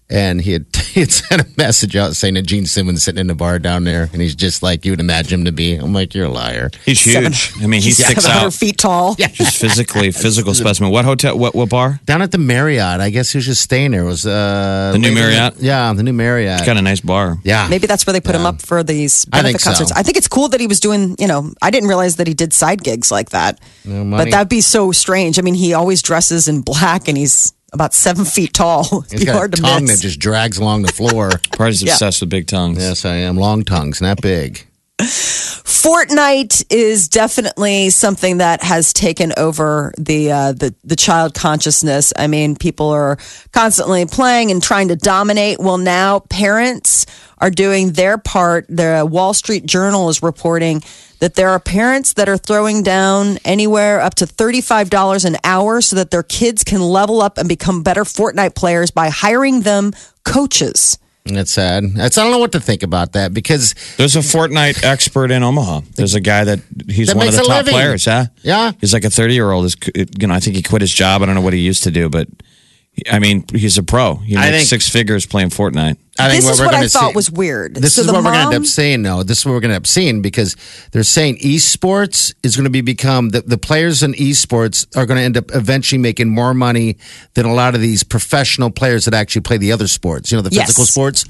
and 0.09 0.41
he 0.41 0.53
had 0.53 0.67
he 0.77 1.01
had 1.01 1.11
sent 1.13 1.43
a 1.43 1.47
message 1.57 1.97
out 1.97 2.15
saying 2.17 2.35
that 2.35 2.43
Gene 2.43 2.67
Simmons 2.67 3.03
sitting 3.03 3.21
in 3.21 3.27
the 3.27 3.35
bar 3.35 3.59
down 3.59 3.85
there, 3.85 4.09
and 4.13 4.23
he's 4.23 4.35
just 4.35 4.63
like 4.63 4.85
you 4.85 4.93
would 4.93 5.01
imagine 5.01 5.41
him 5.41 5.45
to 5.47 5.53
be. 5.53 5.75
I'm 5.75 5.93
like, 5.93 6.15
you're 6.15 6.27
a 6.27 6.31
liar. 6.31 6.71
He's 6.85 7.01
Seven- 7.01 7.33
huge. 7.33 7.53
I 7.63 7.67
mean, 7.67 7.83
he 7.83 7.91
sticks 7.91 8.27
out. 8.27 8.53
feet 8.53 8.79
tall. 8.79 9.17
Yeah. 9.19 9.29
Just 9.29 9.59
physically, 9.61 10.11
physical 10.13 10.55
specimen. 10.55 10.91
What 10.91 11.05
hotel? 11.05 11.37
What 11.39 11.55
what 11.55 11.69
bar? 11.69 12.01
Down 12.05 12.23
at 12.23 12.31
the 12.33 12.39
Marriott, 12.39 13.01
I 13.01 13.11
guess 13.11 13.31
he 13.31 13.39
was 13.39 13.47
just 13.47 13.63
staying 13.63 13.91
there. 13.91 14.03
It 14.03 14.07
was 14.07 14.27
uh, 14.27 14.91
The 14.93 14.99
new 14.99 15.09
later- 15.09 15.21
Marriott? 15.21 15.55
Yeah, 15.59 15.93
the 15.93 16.03
new 16.03 16.13
Marriott. 16.13 16.59
It's 16.61 16.67
Got 16.67 16.77
a 16.77 16.83
nice 16.83 17.01
bar. 17.01 17.39
yeah, 17.43 17.67
Maybe 17.69 17.87
that's 17.87 18.07
where 18.07 18.13
they 18.13 18.21
put 18.21 18.35
him 18.35 18.47
up 18.47 18.63
for 18.63 18.83
these 18.83 19.27
I 19.33 19.43
benefit 19.43 19.47
think 19.53 19.61
so. 19.61 19.71
concerts. 19.71 19.93
I 19.93 20.03
think 20.03 20.17
it's 20.17 20.29
cool 20.29 20.49
that 20.51 20.61
he 20.61 20.67
was 20.67 20.81
doing, 20.81 21.17
you 21.19 21.27
know, 21.27 21.53
I 21.63 21.71
didn't 21.71 21.89
realize 21.89 22.17
that 22.17 22.27
he 22.27 22.35
did 22.35 22.53
side 22.53 22.83
gigs 22.83 23.11
like 23.11 23.31
that. 23.31 23.61
No 23.85 24.05
money. 24.05 24.25
But 24.25 24.31
that'd 24.31 24.49
be 24.49 24.61
so 24.61 24.93
strange. 24.93 25.39
I 25.39 25.43
mean, 25.43 25.55
he 25.55 25.75
always 25.75 26.01
dresses 26.03 26.49
in 26.49 26.61
black 26.63 27.09
and 27.09 27.17
he's 27.19 27.53
about 27.77 27.95
seven 27.95 28.25
feet 28.25 28.53
tall. 28.53 28.81
It'd 29.07 29.11
He's 29.13 29.21
be 29.21 29.27
got 29.27 29.37
hard 29.37 29.53
a 29.55 29.57
to 29.57 29.63
tongue 29.63 29.87
miss. 29.87 29.97
that 30.01 30.03
just 30.09 30.19
drags 30.19 30.59
along 30.59 30.83
the 30.83 30.93
floor. 30.93 31.31
Party's 31.57 31.83
Yeah. 31.83 31.93
obsessed 31.93 32.21
with 32.21 32.31
big 32.31 32.47
tongues. 32.49 32.79
yes, 32.79 33.05
I 33.05 33.17
am. 33.17 33.37
Long 33.37 33.63
tongues, 33.65 34.01
not 34.01 34.21
big. 34.21 34.67
Fortnite 34.99 36.65
is 36.71 37.09
definitely 37.09 37.91
something 37.91 38.39
that 38.39 38.63
has 38.63 38.93
taken 38.93 39.33
over 39.37 39.93
the 39.99 40.33
uh, 40.33 40.53
the 40.53 40.75
the 40.85 40.97
child 40.97 41.35
consciousness. 41.35 42.13
I 42.17 42.27
mean, 42.27 42.57
people 42.57 42.89
are 42.89 43.19
constantly 43.53 44.07
playing 44.07 44.51
and 44.51 44.63
trying 44.63 44.89
to 44.89 44.97
dominate. 44.97 45.59
Well, 45.59 45.79
now 45.79 46.21
parents 46.21 47.07
are 47.39 47.51
doing 47.51 47.93
their 47.93 48.19
part. 48.19 48.67
The 48.69 49.07
Wall 49.09 49.35
Street 49.35 49.67
Journal 49.67 50.09
is 50.09 50.23
reporting 50.23 50.83
that 51.19 51.35
there 51.35 51.49
are 51.51 51.59
parents 51.61 52.13
that 52.15 52.29
are 52.29 52.37
throwing 52.37 52.83
down 52.83 53.39
anywhere 53.45 54.01
up 54.01 54.15
to 54.17 54.27
thirty 54.27 54.61
five 54.61 54.91
dollars 54.91 55.25
an 55.25 55.37
hour 55.45 55.81
so 55.81 55.97
that 55.97 56.11
their 56.11 56.23
kids 56.23 56.65
can 56.65 56.81
level 56.81 57.23
up 57.23 57.39
and 57.39 57.49
become 57.49 57.83
better 57.83 58.05
Fortnite 58.05 58.55
players 58.55 58.91
by 58.91 59.09
hiring 59.09 59.61
them 59.63 59.93
coaches. 60.25 60.99
That's 61.25 61.51
sad. 61.51 61.83
That's 61.95 62.17
I 62.19 62.23
don't 62.23 62.31
know 62.31 62.39
what 62.39 62.53
to 62.53 62.61
think 62.61 62.85
about 62.85 63.15
that 63.15 63.35
because 63.35 63.75
There's 63.97 64.15
a 64.15 64.21
Fortnite 64.21 64.85
expert 64.85 65.33
in 65.33 65.43
Omaha. 65.43 65.81
There's 65.97 66.15
a 66.15 66.21
guy 66.21 66.45
that 66.45 66.61
he's 66.89 67.09
That 67.09 67.17
one 67.17 67.27
of 67.27 67.35
the 67.35 67.41
top 67.41 67.49
living. 67.49 67.73
players. 67.73 68.07
Yeah, 68.07 68.27
Yeah. 68.43 68.73
He's 68.81 68.93
like 68.93 69.05
a 69.05 69.11
30 69.11 69.35
year 69.35 69.51
old. 69.51 69.65
Is 69.65 69.77
You 69.95 70.29
know, 70.29 70.35
I 70.35 70.39
think 70.41 70.55
he 70.55 70.63
quit 70.63 70.83
his 70.83 70.93
job. 70.93 71.23
I 71.23 71.27
don't 71.27 71.35
know 71.35 71.41
what 71.41 71.53
he 71.53 71.59
used 71.61 71.83
to 71.83 71.91
do, 71.91 72.09
but 72.09 72.29
I 73.11 73.19
mean, 73.19 73.45
he's 73.53 73.77
a 73.77 73.83
pro. 73.83 74.15
He 74.17 74.37
I 74.37 74.51
makes 74.53 74.57
think- 74.71 74.83
six 74.83 74.89
figures 74.89 75.27
playing 75.27 75.51
Fortnite. 75.51 75.97
I 76.19 76.31
think 76.31 76.43
This 76.45 76.51
is 76.53 76.61
we're 76.61 76.67
what 76.67 76.75
I 76.75 76.89
thought 76.89 77.11
see- 77.11 77.15
was 77.17 77.31
weird. 77.31 77.75
This 77.75 77.95
So 77.97 78.01
is 78.03 78.07
what 78.07 78.17
we're 78.17 78.23
going 78.33 78.35
to 78.35 78.41
end 78.41 78.55
up 78.55 78.65
seeing. 78.65 79.03
No, 79.03 79.23
this 79.23 79.39
is 79.39 79.45
what 79.47 79.53
we're 79.53 79.61
going 79.61 79.71
to 79.71 79.75
end 79.77 79.83
up 79.83 79.87
seeing 79.87 80.23
because 80.23 80.57
they're 80.93 81.03
saying 81.03 81.39
esports 81.39 82.35
is 82.43 82.57
going 82.57 82.65
to 82.65 82.71
be 82.71 82.81
become 82.81 83.29
the, 83.31 83.43
the 83.43 83.59
players 83.59 84.03
in 84.03 84.13
esports 84.15 84.87
are 84.97 85.05
going 85.07 85.19
to 85.19 85.23
end 85.25 85.37
up 85.37 85.55
eventually 85.55 85.99
making 85.99 86.29
more 86.31 86.55
money 86.55 86.97
than 87.35 87.45
a 87.45 87.53
lot 87.53 87.75
of 87.75 87.81
these 87.81 88.03
professional 88.03 88.71
players 88.71 89.05
that 89.05 89.15
actually 89.15 89.43
play 89.43 89.59
the 89.59 89.73
other 89.73 89.87
sports. 89.89 90.31
You 90.33 90.39
know, 90.39 90.43
the 90.43 90.51
Yes. 90.55 90.67
physical 90.69 90.85
sports. 90.87 91.25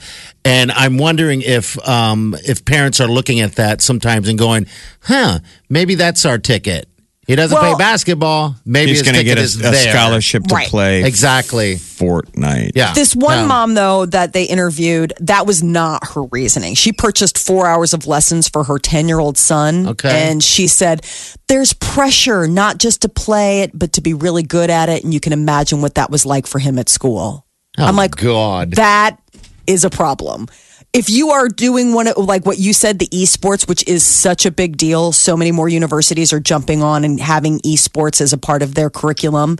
And 0.44 0.70
I'm 0.70 0.98
wondering 0.98 1.42
if 1.42 1.76
um, 1.88 2.36
if 2.46 2.64
parents 2.64 3.00
are 3.00 3.08
looking 3.08 3.40
at 3.40 3.56
that 3.56 3.82
sometimes 3.82 4.28
and 4.28 4.38
going, 4.38 4.66
"Huh, 5.00 5.40
maybe 5.68 5.96
that's 5.96 6.24
our 6.24 6.38
ticket." 6.38 6.88
He 7.26 7.34
doesn't 7.34 7.54
Well- 7.60 7.74
play 7.74 7.84
basketball. 7.84 8.54
Maybe 8.64 8.92
He's 8.92 9.02
going 9.02 9.16
to 9.16 9.24
get 9.24 9.36
a, 9.38 9.42
a 9.42 9.74
scholarship 9.74 10.44
to 10.44 10.54
Right. 10.54 10.68
play 10.68 11.02
Exactly. 11.04 11.74
Fortnite. 11.76 12.72
Yeah. 12.76 12.92
This 12.94 13.16
one 13.16 13.38
Yeah. 13.38 13.46
mom, 13.46 13.74
though, 13.74 14.06
that 14.06 14.32
they 14.32 14.44
interviewed, 14.44 15.12
that 15.20 15.44
was 15.46 15.60
not 15.62 16.06
her 16.14 16.22
reasoning. 16.24 16.74
She 16.74 16.92
purchased 16.92 17.36
four 17.36 17.66
hours 17.66 17.92
of 17.92 18.06
lessons 18.06 18.48
for 18.48 18.64
her 18.64 18.78
10 18.78 19.08
year 19.08 19.18
old 19.18 19.36
son. 19.38 19.88
Okay. 19.88 20.28
And 20.30 20.42
she 20.42 20.68
said, 20.68 21.04
there's 21.48 21.72
pressure, 21.72 22.46
not 22.46 22.78
just 22.78 23.02
to 23.02 23.08
play 23.08 23.62
it, 23.62 23.72
but 23.76 23.92
to 23.94 24.00
be 24.00 24.14
really 24.14 24.42
good 24.44 24.70
at 24.70 24.88
it. 24.88 25.02
And 25.02 25.12
you 25.12 25.18
can 25.20 25.32
imagine 25.32 25.80
what 25.82 25.96
that 25.96 26.10
was 26.10 26.24
like 26.26 26.46
for 26.46 26.60
him 26.60 26.78
at 26.78 26.88
school. 26.88 27.44
Oh, 27.78 27.84
I'm 27.84 27.96
like, 27.96 28.14
God. 28.16 28.72
that 28.76 29.18
is 29.66 29.84
a 29.84 29.90
problem. 29.90 30.46
If 30.96 31.10
you 31.10 31.32
are 31.32 31.50
doing 31.50 31.92
one 31.92 32.08
of 32.08 32.16
like 32.16 32.46
what 32.46 32.56
you 32.56 32.72
said, 32.72 32.98
the 32.98 33.08
esports, 33.08 33.68
which 33.68 33.86
is 33.86 34.02
such 34.02 34.46
a 34.46 34.50
big 34.50 34.78
deal, 34.78 35.12
so 35.12 35.36
many 35.36 35.52
more 35.52 35.68
universities 35.68 36.32
are 36.32 36.40
jumping 36.40 36.82
on 36.82 37.04
and 37.04 37.20
having 37.20 37.58
esports 37.58 38.22
as 38.22 38.32
a 38.32 38.38
part 38.38 38.62
of 38.62 38.74
their 38.74 38.88
curriculum. 38.88 39.58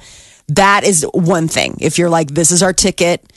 That 0.48 0.82
is 0.82 1.06
one 1.12 1.46
thing. 1.46 1.76
If 1.78 1.98
you're 1.98 2.08
like, 2.08 2.28
this 2.28 2.50
is 2.50 2.62
our 2.62 2.72
ticket, 2.72 3.30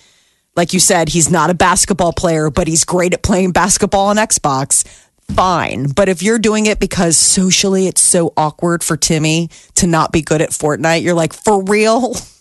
like 0.56 0.72
you 0.72 0.80
said, 0.80 1.10
he's 1.10 1.30
not 1.30 1.50
a 1.50 1.54
basketball 1.54 2.14
player, 2.14 2.50
but 2.50 2.70
he's 2.70 2.86
great 2.86 3.14
at 3.14 3.22
playing 3.22 3.52
basketball 3.52 4.08
on 4.08 4.16
Xbox. 4.16 4.88
Fine. 5.36 5.90
But 5.90 6.08
if 6.08 6.24
you're 6.24 6.40
doing 6.40 6.68
it 6.68 6.80
because 6.80 7.18
socially 7.18 7.86
it's 7.88 8.00
so 8.00 8.32
awkward 8.38 8.82
for 8.82 8.96
Timmy 8.96 9.50
to 9.76 9.88
not 9.88 10.14
be 10.14 10.22
good 10.22 10.42
at 10.42 10.52
Fortnite, 10.52 11.04
you're 11.04 11.14
like, 11.14 11.34
for 11.34 11.62
real? 11.66 12.16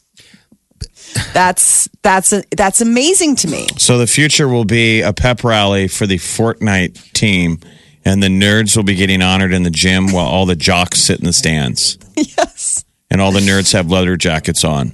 That's 1.33 1.89
that's 2.03 2.33
that's 2.57 2.81
amazing 2.81 3.37
to 3.37 3.49
me. 3.49 3.67
So 3.77 3.99
the 3.99 4.07
future 4.07 4.49
will 4.49 4.65
be 4.65 5.01
a 5.03 5.13
pep 5.13 5.45
rally 5.45 5.89
for 5.89 6.07
the 6.07 6.17
Fortnite 6.17 7.13
team, 7.13 7.61
and 8.05 8.23
the 8.23 8.29
nerds 8.29 8.77
will 8.77 8.85
be 8.85 8.95
getting 8.95 9.23
honored 9.23 9.53
in 9.53 9.63
the 9.63 9.71
gym 9.71 10.13
while 10.13 10.27
all 10.27 10.47
the 10.47 10.57
jocks 10.57 10.99
sit 11.01 11.19
in 11.19 11.25
the 11.25 11.33
stands. 11.33 11.99
Yes. 12.37 12.85
And 13.11 13.21
all 13.23 13.31
the 13.33 13.41
nerds 13.41 13.73
have 13.73 13.91
leather 13.91 14.17
jackets 14.17 14.65
on. 14.65 14.93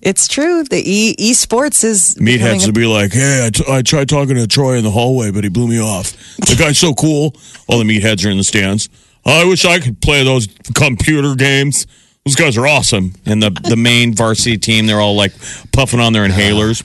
It's 0.00 0.28
true. 0.28 0.64
The 0.64 0.82
e 0.84 1.14
esports 1.18 1.82
is 1.82 2.14
Meatheads 2.20 2.66
will 2.66 2.72
be 2.72 2.86
like, 2.86 3.12
hey, 3.12 3.46
I, 3.46 3.50
t- 3.50 3.64
I 3.68 3.82
tried 3.82 4.08
talking 4.08 4.36
to 4.36 4.46
Troy 4.46 4.76
in 4.76 4.84
the 4.84 4.90
hallway, 4.90 5.30
but 5.30 5.44
he 5.44 5.50
blew 5.50 5.66
me 5.66 5.80
off. 5.80 6.12
The 6.46 6.56
guy's 6.56 6.78
so 6.78 6.94
cool. 6.94 7.34
All 7.68 7.78
the 7.78 7.84
meatheads 7.84 8.24
are 8.26 8.30
in 8.30 8.36
the 8.36 8.44
stands. 8.44 8.88
I 9.26 9.44
wish 9.44 9.64
I 9.64 9.80
could 9.80 10.00
play 10.00 10.22
those 10.24 10.46
computer 10.74 11.34
games. 11.34 11.86
Those 12.24 12.36
guys 12.36 12.56
are 12.56 12.66
awesome. 12.66 13.12
And 13.26 13.42
the, 13.42 13.50
the 13.50 13.76
main 13.76 14.14
varsity 14.14 14.56
team, 14.56 14.86
they're 14.86 15.00
all 15.00 15.14
like 15.16 15.32
puffing 15.72 16.00
on 16.00 16.12
their 16.12 16.26
inhalers, 16.26 16.82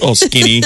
all 0.02 0.14
skinny. 0.14 0.62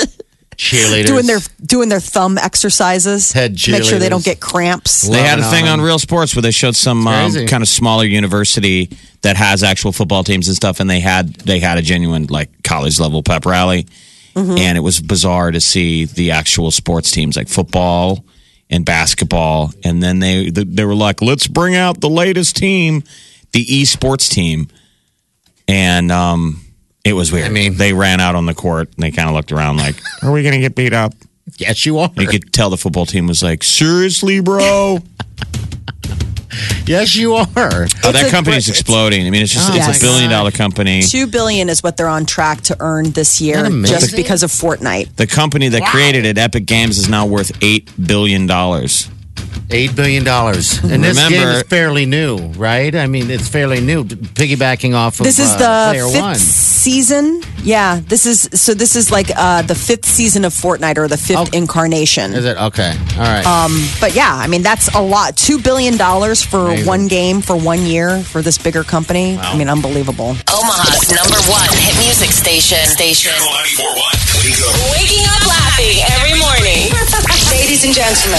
Cheerleaders. 0.57 1.07
doing 1.07 1.27
their 1.27 1.41
doing 1.67 1.89
their 1.91 2.01
thumb 2.01 2.39
exercises 2.39 3.31
Head 3.31 3.59
to 3.59 3.73
make 3.73 3.85
sure 3.85 3.99
they 3.99 4.09
don't 4.09 4.25
get 4.25 4.41
cramps. 4.41 5.03
They 5.03 5.21
had 5.21 5.39
a 5.39 5.51
thing 5.51 5.65
on 5.69 5.81
on. 5.81 5.85
Real 5.85 5.99
Sports 5.99 6.35
where 6.35 6.41
they 6.41 6.51
showed 6.51 6.75
some 6.75 7.07
um, 7.07 7.31
crazy. 7.31 7.47
kind 7.47 7.63
of 7.63 7.69
smaller 7.69 8.07
university 8.07 8.89
that 9.21 9.37
has 9.37 9.63
actual 9.63 9.93
football 9.93 10.25
teams 10.25 10.49
and 10.49 10.57
stuff, 10.57 10.81
and 10.81 10.89
they 10.89 11.01
had 11.01 11.35
they 11.35 11.61
had 11.61 11.77
a 11.77 11.83
genuine 11.83 12.25
like 12.31 12.63
college 12.63 12.99
level 12.99 13.23
pep 13.23 13.45
rally, 13.45 13.87
and 14.35 14.79
it 14.79 14.81
was 14.81 14.99
bizarre 14.99 15.51
to 15.51 15.61
see 15.61 16.07
the 16.07 16.31
actual 16.31 16.71
sports 16.71 17.11
teams 17.11 17.37
like 17.37 17.49
football 17.49 18.25
and 18.71 18.87
basketball, 18.87 19.73
and 19.85 20.03
then 20.03 20.21
they 20.21 20.49
they 20.49 20.85
were 20.87 20.95
like, 20.95 21.21
let's 21.21 21.47
bring 21.47 21.75
out 21.75 22.01
the 22.01 22.09
latest 22.09 22.57
team, 22.57 23.03
the 23.57 23.65
esports 23.83 24.29
team, 24.31 24.69
and 25.67 26.13
um, 26.13 26.61
it 27.05 27.15
was 27.15 27.33
weird. 27.33 27.47
I 27.47 27.49
mean- 27.49 27.77
they 27.77 27.93
ran 27.93 28.21
out 28.21 28.35
on 28.35 28.45
the 28.47 28.55
court 28.55 28.89
and 28.95 29.03
they 29.03 29.11
kind 29.11 29.29
of 29.29 29.35
looked 29.35 29.51
around 29.53 29.79
like, 29.79 29.97
are 30.23 30.31
we 30.33 30.43
gonna 30.43 30.59
get 30.61 30.75
beat 30.75 30.93
up? 30.93 31.15
Yes, 31.59 31.87
you 31.87 31.99
are. 31.99 32.11
You 32.17 32.27
could 32.27 32.53
tell 32.53 32.71
the 32.71 32.77
football 32.77 33.07
team 33.07 33.27
was 33.27 33.43
like, 33.43 33.63
seriously, 33.63 34.41
bro. 34.41 34.99
Yes, 36.87 37.15
you 37.17 37.35
are. 37.35 37.47
Oh, 37.57 38.13
that 38.13 38.29
a- 38.29 38.31
company's 38.31 38.69
exploding. 38.69 39.27
I 39.27 39.31
mean, 39.31 39.43
it's 39.43 39.53
just 39.53 39.71
Oh, 39.71 39.75
it's 39.77 39.87
my 39.89 39.95
a 39.97 40.01
billion 40.01 40.31
dollar 40.31 40.51
company. 40.53 41.03
Two 41.03 41.27
billion 41.27 41.69
is 41.69 41.83
what 41.83 41.97
they're 41.97 42.09
on 42.09 42.25
track 42.25 42.61
to 42.63 42.77
earn 42.81 43.11
this 43.11 43.41
year, 43.41 43.65
just 43.85 44.15
because 44.17 44.43
of 44.43 44.51
Fortnite. 44.51 45.17
The 45.17 45.27
company 45.27 45.69
that 45.69 45.83
created 45.91 46.25
it, 46.25 46.39
Epic 46.39 46.65
Games, 46.65 46.97
is 46.97 47.09
now 47.09 47.27
worth 47.27 47.51
eight 47.63 47.91
billion 48.07 48.47
dollars. 48.47 49.11
Eight 49.69 49.97
billion 49.97 50.23
dollars, 50.23 50.79
and 50.85 51.03
this 51.03 51.17
Remember- 51.17 51.37
game 51.39 51.49
is 51.57 51.63
fairly 51.65 52.07
new, 52.07 52.37
right? 52.57 52.95
I 52.95 53.09
mean, 53.09 53.33
it's 53.33 53.49
fairly 53.49 53.81
new. 53.81 54.05
Piggybacking 54.05 54.95
off 54.95 55.19
of 55.19 55.25
This 55.27 55.41
is 55.41 55.51
uh, 55.51 55.57
the 55.59 55.91
Player 55.99 56.07
fifth 56.09 56.23
One. 56.23 56.35
season. 56.37 57.43
Yeah, 57.65 57.99
this 58.07 58.27
is 58.27 58.49
so. 58.55 58.75
This 58.75 58.95
is 58.95 59.11
like 59.11 59.27
uh, 59.35 59.63
the 59.63 59.75
fifth 59.75 60.05
season 60.07 60.45
of 60.45 60.53
Fortnite 60.55 60.99
or 60.99 61.09
the 61.09 61.17
fifth 61.17 61.37
Oh. 61.39 61.49
incarnation. 61.53 62.33
Is 62.33 62.45
it 62.45 62.57
okay? 62.57 62.95
All 63.19 63.27
right. 63.27 63.45
Um, 63.45 63.75
but 64.01 64.15
yeah, 64.15 64.31
I 64.39 64.47
mean 64.47 64.63
that's 64.63 64.87
a 64.95 65.01
lot. 65.03 65.37
Two 65.37 65.59
billion 65.59 65.97
dollars 65.97 66.45
for 66.45 66.67
Amazing. 66.69 66.87
one 66.87 67.09
game 67.09 67.41
for 67.43 67.57
one 67.57 67.83
year 67.83 68.23
for 68.23 68.43
this 68.43 68.59
bigger 68.59 68.85
company. 68.85 69.37
I 69.37 69.59
mean, 69.59 69.69
unbelievable. 69.69 70.37
Omaha's 70.47 71.11
number 71.11 71.43
one 71.51 71.67
hit 71.75 71.99
music 72.07 72.31
station. 72.31 72.87
Station. 72.87 73.33
Channel 73.35 73.51
941. 73.51 73.99
Wake. 74.47 74.63
Waking 74.95 75.27
up 75.27 75.43
laughing 75.43 75.97
every 76.15 76.39
morning. 76.39 76.87
Ladies 77.57 77.85
and 77.85 77.95
gentlemen, 77.95 78.39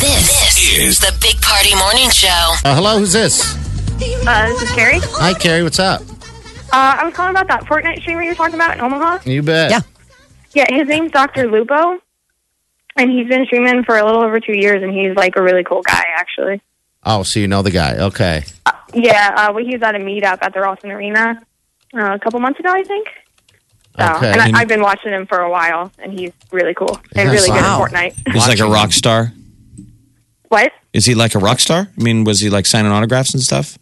This, 0.00 0.58
is 0.76 0.98
the 0.98 1.16
Big 1.22 1.40
Party 1.40 1.74
Morning 1.76 2.10
Show. 2.10 2.28
Uh, 2.64 2.74
hello, 2.74 2.98
who's 2.98 3.12
this? 3.12 3.54
Uh, 4.26 4.46
this 4.48 4.62
is 4.62 4.70
Carrie. 4.72 4.98
Hi, 5.00 5.32
Carrie. 5.32 5.62
What's 5.62 5.78
up? 5.78 6.02
Uh, 6.02 6.98
I 6.98 7.04
was 7.04 7.14
calling 7.14 7.30
about 7.30 7.46
that 7.48 7.62
Fortnite 7.64 8.00
streamer 8.00 8.22
you're 8.22 8.34
talking 8.34 8.56
about 8.56 8.74
in 8.76 8.80
Omaha. 8.80 9.20
You 9.24 9.42
bet. 9.42 9.70
Yeah. 9.70 9.80
Yeah, 10.54 10.66
his 10.76 10.88
name's 10.88 11.12
Dr. 11.12 11.46
Lupo, 11.48 12.00
and 12.96 13.10
he's 13.10 13.28
been 13.28 13.46
streaming 13.46 13.84
for 13.84 13.96
a 13.96 14.04
little 14.04 14.22
over 14.22 14.40
two 14.40 14.56
years, 14.56 14.82
and 14.82 14.92
he's 14.92 15.14
like 15.14 15.36
a 15.36 15.42
really 15.42 15.62
cool 15.64 15.82
guy, 15.82 16.04
actually. 16.16 16.60
Oh, 17.04 17.22
so 17.22 17.38
you 17.40 17.46
know 17.48 17.62
the 17.62 17.70
guy? 17.70 17.96
Okay. 17.96 18.44
Yeah, 18.92 19.34
uh, 19.36 19.52
well, 19.52 19.64
he 19.64 19.74
was 19.74 19.82
at 19.82 19.94
a 19.94 19.98
meetup 19.98 20.38
at 20.42 20.52
the 20.52 20.60
Ralston 20.60 20.90
Arena 20.90 21.40
uh, 21.94 22.14
a 22.14 22.18
couple 22.18 22.40
months 22.40 22.58
ago, 22.58 22.70
I 22.72 22.82
think. 22.82 23.08
So, 23.98 24.04
Okay. 24.16 24.30
and 24.32 24.40
And- 24.40 24.56
I, 24.56 24.60
I've 24.60 24.68
been 24.68 24.80
watching 24.82 25.12
him 25.12 25.26
for 25.26 25.38
a 25.40 25.50
while, 25.50 25.90
and 25.98 26.12
he's 26.18 26.32
really 26.52 26.74
cool 26.74 27.00
and 27.16 27.30
Yes. 27.30 27.32
really 27.46 27.50
good 27.50 27.64
at 27.64 27.78
Fortnite. 27.80 28.32
He's 28.32 28.46
like 28.48 28.60
a 28.60 28.66
rock 28.66 28.92
star. 28.92 29.32
what? 30.48 30.72
Is 30.92 31.04
he 31.04 31.14
like 31.14 31.34
a 31.34 31.38
rock 31.38 31.60
star? 31.60 31.88
I 31.98 32.02
mean, 32.02 32.24
was 32.24 32.40
he 32.40 32.48
like 32.50 32.64
signing 32.66 32.90
autographs 32.92 33.34
and 33.34 33.42
stuff? 33.42 33.76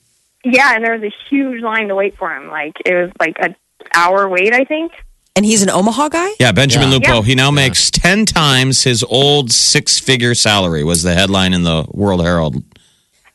Yeah, 0.44 0.74
and 0.74 0.84
there 0.84 0.92
was 0.98 1.02
a 1.02 1.12
huge 1.30 1.62
line 1.62 1.88
to 1.88 1.94
wait 1.94 2.16
for 2.16 2.30
him. 2.34 2.48
Like 2.48 2.74
it 2.84 2.94
was 2.94 3.10
like 3.20 3.36
an 3.40 3.54
hour 3.94 4.28
wait, 4.28 4.52
I 4.52 4.64
think. 4.64 4.92
And 5.36 5.44
he's 5.44 5.62
an 5.62 5.68
Omaha 5.70 6.08
guy. 6.08 6.28
Yeah, 6.40 6.52
Benjamin 6.52 6.88
Yeah. 6.88 6.94
Lupo. 6.94 7.14
Yeah. 7.16 7.22
He 7.22 7.34
now 7.34 7.50
makes 7.50 7.90
ten 7.90 8.24
times 8.26 8.82
his 8.84 9.04
old 9.04 9.52
six-figure 9.52 10.34
salary. 10.34 10.82
Was 10.82 11.02
the 11.02 11.12
headline 11.14 11.52
in 11.52 11.62
the 11.62 11.84
World 11.90 12.22
Herald? 12.22 12.62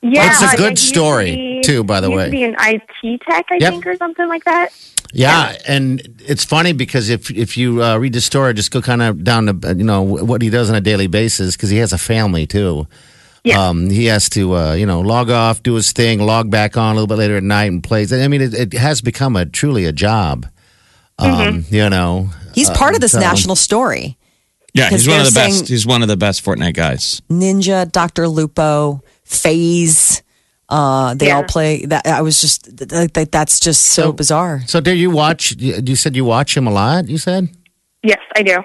Yeah, 0.01 0.31
It's 0.31 0.41
a 0.41 0.47
uh, 0.47 0.55
good 0.55 0.69
he 0.71 0.75
to 0.77 0.81
story, 0.81 1.35
be- 1.35 1.61
too, 1.63 1.83
by 1.83 2.01
the 2.01 2.09
he 2.09 2.15
way. 2.15 2.23
Used 2.23 2.31
to 2.33 2.37
be 2.37 2.43
an 2.43 2.55
IT 2.57 3.21
tech, 3.29 3.45
I 3.51 3.57
Yep. 3.61 3.71
think, 3.71 3.85
or 3.87 3.95
something 3.97 4.27
like 4.27 4.43
that. 4.45 4.69
Yeah, 5.13 5.57
and 5.67 6.01
it's 6.25 6.45
funny 6.45 6.73
because 6.73 7.09
if 7.09 7.29
if 7.31 7.57
you 7.57 7.83
uh, 7.83 7.97
read 7.97 8.13
the 8.13 8.21
story, 8.21 8.53
just 8.53 8.71
go 8.71 8.81
kind 8.81 9.01
of 9.01 9.23
down 9.23 9.45
to 9.47 9.69
uh, 9.69 9.73
you 9.73 9.83
know 9.83 10.01
what 10.01 10.41
he 10.41 10.49
does 10.49 10.69
on 10.69 10.75
a 10.75 10.81
daily 10.81 11.07
basis 11.07 11.55
because 11.55 11.69
he 11.69 11.77
has 11.77 11.91
a 11.93 11.97
family 11.97 12.47
too. 12.47 12.87
Yeah. 13.43 13.69
Um, 13.69 13.89
he 13.89 14.05
has 14.05 14.29
to 14.29 14.55
uh, 14.55 14.73
you 14.73 14.85
know 14.85 15.01
log 15.01 15.29
off, 15.29 15.63
do 15.63 15.73
his 15.75 15.91
thing, 15.91 16.19
log 16.19 16.49
back 16.51 16.77
on 16.77 16.91
a 16.91 16.93
little 16.93 17.07
bit 17.07 17.17
later 17.17 17.37
at 17.37 17.43
night 17.43 17.71
and 17.71 17.83
plays. 17.83 18.13
I 18.13 18.27
mean, 18.27 18.41
it, 18.41 18.53
it 18.53 18.73
has 18.73 19.01
become 19.01 19.35
a 19.35 19.45
truly 19.45 19.85
a 19.85 19.91
job. 19.91 20.47
Um, 21.19 21.65
You 21.69 21.89
know, 21.89 22.29
He's 22.55 22.69
part 22.69 22.95
of 22.95 23.01
this 23.01 23.11
so- 23.11 23.19
national 23.19 23.55
story. 23.55 24.17
Yeah, 24.73 24.89
he's 24.89 25.05
one 25.07 25.19
of 25.19 25.25
the 25.25 25.33
best. 25.33 25.67
He's 25.67 25.85
one 25.85 26.01
of 26.01 26.07
the 26.07 26.15
best 26.15 26.45
Fortnite 26.45 26.75
guys. 26.75 27.21
Ninja, 27.29 27.91
Dr. 27.91 28.29
Lupo, 28.29 29.01
Phase. 29.25 30.20
Uh, 30.71 31.13
they 31.15 31.27
Yeah. 31.27 31.35
all 31.35 31.43
play 31.43 31.85
that. 31.85 32.07
I 32.07 32.21
was 32.21 32.39
just 32.39 32.59
like 32.91 33.13
that. 33.13 33.31
That's 33.31 33.59
just 33.59 33.81
so, 33.85 34.03
So- 34.03 34.13
bizarre. 34.13 34.61
So, 34.67 34.79
do 34.79 34.91
you 34.95 35.11
watch? 35.11 35.53
You 35.59 35.81
you 35.85 35.95
said 35.97 36.15
you 36.15 36.23
watch 36.25 36.55
him 36.55 36.65
a 36.65 36.71
lot. 36.71 37.09
You 37.09 37.17
said, 37.17 37.49
Yes, 38.03 38.19
I 38.35 38.41
do. 38.43 38.63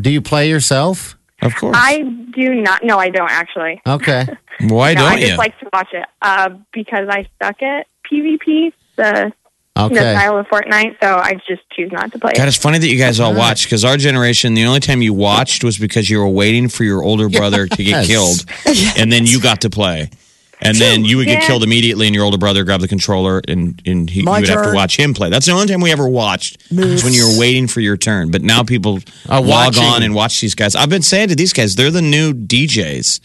do 0.00 0.08
you 0.10 0.22
play 0.22 0.48
yourself? 0.48 1.16
Of 1.42 1.54
course. 1.54 1.76
I 1.78 1.98
do 2.34 2.54
not. 2.54 2.82
No, 2.82 2.98
I 2.98 3.10
don't 3.10 3.30
actually. 3.30 3.80
Okay. 3.86 4.26
Why 4.68 4.94
no, 4.94 5.02
don't 5.02 5.12
I 5.12 5.20
just 5.20 5.38
like 5.38 5.56
to 5.60 5.66
watch 5.72 5.88
it 5.92 6.04
uh, 6.22 6.48
because 6.72 7.06
I 7.10 7.28
suck 7.40 7.62
at 7.62 7.86
PvP, 8.10 8.72
the, 8.96 9.30
the 9.76 9.94
style 9.94 10.36
of 10.38 10.46
Fortnite. 10.46 10.96
So 11.00 11.14
I 11.14 11.34
just 11.46 11.62
choose 11.76 11.92
not 11.92 12.10
to 12.12 12.18
play 12.18 12.32
God, 12.34 12.48
it's 12.48 12.56
funny 12.56 12.78
that 12.78 12.88
you 12.88 12.98
guys 12.98 13.20
all 13.20 13.34
watch 13.34 13.64
because 13.66 13.84
our 13.84 13.96
generation, 13.96 14.54
the 14.54 14.64
only 14.64 14.80
time 14.80 15.00
you 15.02 15.14
watched 15.14 15.62
was 15.62 15.78
because 15.78 16.10
you 16.10 16.18
were 16.18 16.26
waiting 16.28 16.68
for 16.68 16.82
your 16.82 17.04
older 17.04 17.28
brother 17.28 17.68
to 17.68 17.76
get 17.84 17.86
Yes. 17.86 18.06
killed, 18.08 18.96
and 18.98 19.12
then 19.12 19.26
you 19.26 19.40
got 19.40 19.60
to 19.60 19.70
play. 19.70 20.10
And 20.60 20.76
then 20.76 21.04
you 21.04 21.16
would 21.18 21.26
get 21.26 21.44
killed 21.44 21.62
immediately, 21.62 22.06
and 22.06 22.14
your 22.14 22.24
older 22.24 22.36
brother 22.38 22.64
grabbed 22.64 22.82
the 22.82 22.88
controller, 22.88 23.40
and, 23.46 23.80
and 23.86 24.10
he, 24.10 24.20
you 24.20 24.24
My 24.24 24.40
would 24.40 24.48
have 24.48 24.58
to 24.58 24.64
turn. 24.64 24.74
watch 24.74 24.96
him 24.98 25.14
play. 25.14 25.30
That's 25.30 25.46
the 25.46 25.52
only 25.52 25.66
time 25.68 25.80
we 25.80 25.92
ever 25.92 26.08
watched 26.08 26.58
is 26.70 27.04
when 27.04 27.12
you 27.12 27.28
were 27.32 27.38
waiting 27.38 27.68
for 27.68 27.80
your 27.80 27.96
turn. 27.96 28.30
But 28.32 28.42
now 28.42 28.64
people 28.64 28.98
Are 29.28 29.40
log 29.40 29.76
watching. 29.76 29.84
on 29.84 30.02
and 30.02 30.14
watch 30.16 30.40
these 30.40 30.56
guys. 30.56 30.74
I've 30.74 30.88
been 30.90 31.02
saying 31.02 31.28
to 31.28 31.36
these 31.36 31.52
guys, 31.52 31.76
they're 31.76 31.92
the 31.92 32.02
new 32.02 32.32
DJs 32.32 33.20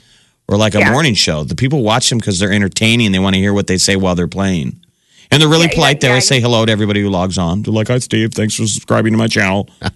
or 0.48 0.58
like 0.58 0.76
a 0.76 0.80
Yeah. 0.80 0.92
morning 0.92 1.16
show. 1.16 1.44
The 1.44 1.56
people 1.56 1.82
watch 1.82 2.10
them 2.10 2.20
because 2.20 2.38
they're 2.38 2.52
entertaining. 2.54 3.12
They 3.14 3.20
want 3.20 3.34
to 3.36 3.40
hear 3.42 3.54
what 3.54 3.66
they 3.68 3.78
say 3.78 3.96
while 3.96 4.14
they're 4.14 4.28
playing. 4.28 4.80
And 5.32 5.42
they're 5.42 5.50
really 5.50 5.66
Yeah, 5.66 5.74
polite. 5.74 5.96
yeah, 5.96 6.00
they 6.02 6.08
always 6.10 6.26
yeah. 6.26 6.36
say 6.38 6.42
hello 6.42 6.64
to 6.68 6.72
everybody 6.72 7.02
who 7.02 7.10
logs 7.10 7.40
on. 7.40 7.64
They're 7.64 7.74
like, 7.74 7.88
"Hi, 7.88 7.98
Steve. 7.98 8.34
Thanks 8.36 8.54
for 8.54 8.68
subscribing 8.68 9.14
to 9.14 9.18
my 9.18 9.28
channel. 9.28 9.68
I'm 9.82 9.92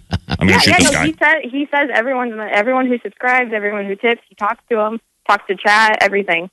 going 0.47 0.47
to 0.47 0.53
Yeah, 0.53 0.59
shoot 0.59 0.69
yeah. 0.71 0.77
this 0.79 0.91
No, 0.91 0.91
guy." 0.93 1.05
he 1.05 1.13
says 1.13 1.51
he 1.51 1.67
says 1.69 1.89
everyone's 1.93 2.33
everyone 2.51 2.87
who 2.87 2.97
subscribes, 3.03 3.51
everyone 3.53 3.85
who 3.85 3.95
tips, 3.95 4.21
he 4.27 4.33
talks 4.33 4.63
to 4.69 4.75
them, 4.77 4.99
talks 5.29 5.43
to 5.47 5.55
chat, 5.55 5.97
everything. 6.01 6.49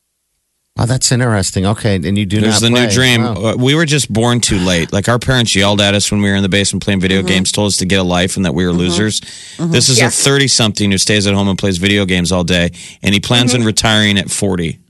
Oh, 0.76 0.86
that's 0.86 1.12
interesting. 1.12 1.66
Okay, 1.66 1.94
and 1.94 2.18
you 2.18 2.26
do 2.26 2.40
There's 2.40 2.60
not 2.60 2.68
the 2.68 2.70
new 2.86 2.90
dream. 2.90 3.22
Wow. 3.22 3.34
Uh, 3.52 3.56
We 3.56 3.76
were 3.76 3.84
just 3.86 4.12
born 4.12 4.40
too 4.40 4.58
late. 4.58 4.92
Like 4.92 5.08
our 5.08 5.20
parents 5.20 5.54
yelled 5.54 5.80
at 5.80 5.94
us 5.94 6.10
when 6.10 6.20
we 6.20 6.28
were 6.28 6.34
in 6.34 6.42
the 6.42 6.48
basement 6.48 6.82
playing 6.82 6.98
video 6.98 7.18
Mm-hmm. 7.18 7.28
games, 7.28 7.52
told 7.52 7.68
us 7.68 7.76
to 7.76 7.86
get 7.86 8.00
a 8.00 8.02
life 8.02 8.36
and 8.36 8.44
that 8.44 8.54
we 8.54 8.64
were 8.66 8.72
losers. 8.72 9.20
This 9.58 9.88
is 9.88 10.00
Yeah. 10.00 10.08
a 10.08 10.10
30 10.10 10.48
something 10.48 10.90
who 10.90 10.98
stays 10.98 11.28
at 11.28 11.34
home 11.34 11.46
and 11.48 11.56
plays 11.56 11.78
video 11.78 12.04
games 12.06 12.32
all 12.32 12.42
day, 12.42 12.70
and 13.04 13.14
he 13.14 13.20
plans 13.20 13.52
Mm-hmm. 13.52 13.62
on 13.62 13.66
retiring 13.66 14.18
at 14.18 14.30
40. 14.30 14.80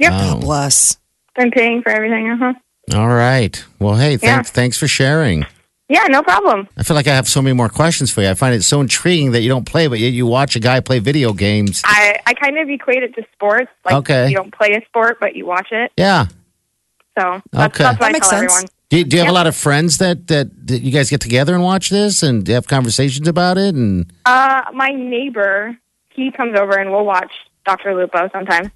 Yep, 0.00 0.12
Oh. 0.14 0.40
Bless. 0.40 0.98
been 1.34 1.50
paying 1.50 1.80
for 1.82 1.88
everything. 1.88 2.28
Uh 2.30 2.36
huh. 2.36 2.98
All 2.98 3.08
right. 3.08 3.64
Well, 3.78 3.94
hey, 3.96 4.18
thanks, 4.18 4.48
Yeah. 4.50 4.52
thanks 4.52 4.76
for 4.76 4.86
sharing. 4.86 5.46
Yeah, 5.92 6.04
no 6.08 6.22
problem. 6.22 6.68
I 6.78 6.82
feel 6.84 6.94
like 6.96 7.06
I 7.06 7.14
have 7.14 7.28
so 7.28 7.42
many 7.42 7.52
more 7.54 7.68
questions 7.68 8.10
for 8.10 8.22
you. 8.22 8.30
I 8.30 8.34
find 8.34 8.54
it 8.54 8.62
so 8.62 8.80
intriguing 8.80 9.32
that 9.32 9.42
you 9.42 9.48
don't 9.50 9.66
play, 9.66 9.88
but 9.88 9.98
yet 9.98 10.12
you 10.14 10.24
watch 10.26 10.56
a 10.56 10.60
guy 10.60 10.80
play 10.80 11.00
video 11.00 11.32
games. 11.34 11.82
I 11.84 12.18
I 12.26 12.32
kind 12.34 12.56
of 12.58 12.68
equate 12.70 13.02
it 13.02 13.14
to 13.16 13.22
sports. 13.34 13.70
Like 13.84 13.94
Okay. 13.96 14.28
you 14.30 14.34
don't 14.36 14.54
play 14.54 14.70
a 14.72 14.82
sport, 14.86 15.18
but 15.20 15.36
you 15.36 15.44
watch 15.44 15.68
it. 15.70 15.92
Yeah. 15.96 16.26
So 17.18 17.42
that's, 17.52 17.74
Okay. 17.74 17.84
that's 17.84 17.98
what 17.98 17.98
That 18.00 18.04
I 18.08 18.12
makes 18.12 18.28
tell 18.30 18.38
sense. 18.40 18.52
everyone. 18.54 18.68
Do 18.88 18.98
you, 18.98 19.04
do 19.04 19.16
you 19.16 19.22
have 19.22 19.30
a 19.30 19.34
lot 19.34 19.46
of 19.46 19.54
friends 19.56 19.98
that, 19.98 20.28
that 20.28 20.46
that 20.68 20.80
you 20.82 20.92
guys 20.92 21.10
get 21.10 21.20
together 21.20 21.54
and 21.54 21.62
watch 21.62 21.90
this 21.90 22.22
and 22.22 22.46
have 22.48 22.66
conversations 22.66 23.28
about 23.28 23.58
it? 23.58 23.74
And 23.74 24.06
Uh, 24.24 24.62
my 24.72 24.88
neighbor, 24.88 25.76
he 26.14 26.30
comes 26.30 26.58
over 26.58 26.78
and 26.78 26.90
we'll 26.90 27.04
watch 27.06 27.32
Doctor 27.66 27.94
Lupo 27.94 28.30
sometimes. 28.32 28.68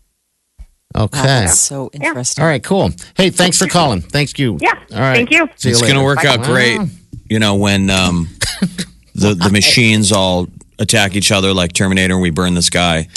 okay. 0.94 1.23
That's 1.23 1.58
so 1.58 1.90
interesting. 1.94 2.42
All 2.42 2.49
right, 2.49 2.62
cool. 2.62 2.90
Hey, 3.16 3.30
thanks 3.30 3.58
for 3.58 3.66
calling. 3.68 4.00
Thank 4.02 4.38
you. 4.38 4.58
Yeah. 4.61 4.73
All 4.92 5.00
right. 5.00 5.14
Thank 5.16 5.30
you. 5.30 5.49
See 5.56 5.68
you 5.70 5.75
it's 5.75 5.82
going 5.82 5.94
to 5.96 6.02
work 6.04 6.25
out 6.25 6.40
Wow. 6.40 6.87
Great, 7.26 7.33
you 7.33 7.38
know, 7.38 7.56
when 7.56 7.90
um, 7.90 8.28
the, 9.14 9.35
the 9.35 9.50
machines 9.52 10.12
all 10.12 10.49
attack 10.78 11.16
each 11.16 11.33
other 11.33 11.54
like 11.54 11.73
Terminator 11.73 12.14
and 12.14 12.23
we 12.23 12.30
burn 12.30 12.54
the 12.54 12.62
sky. 12.62 13.09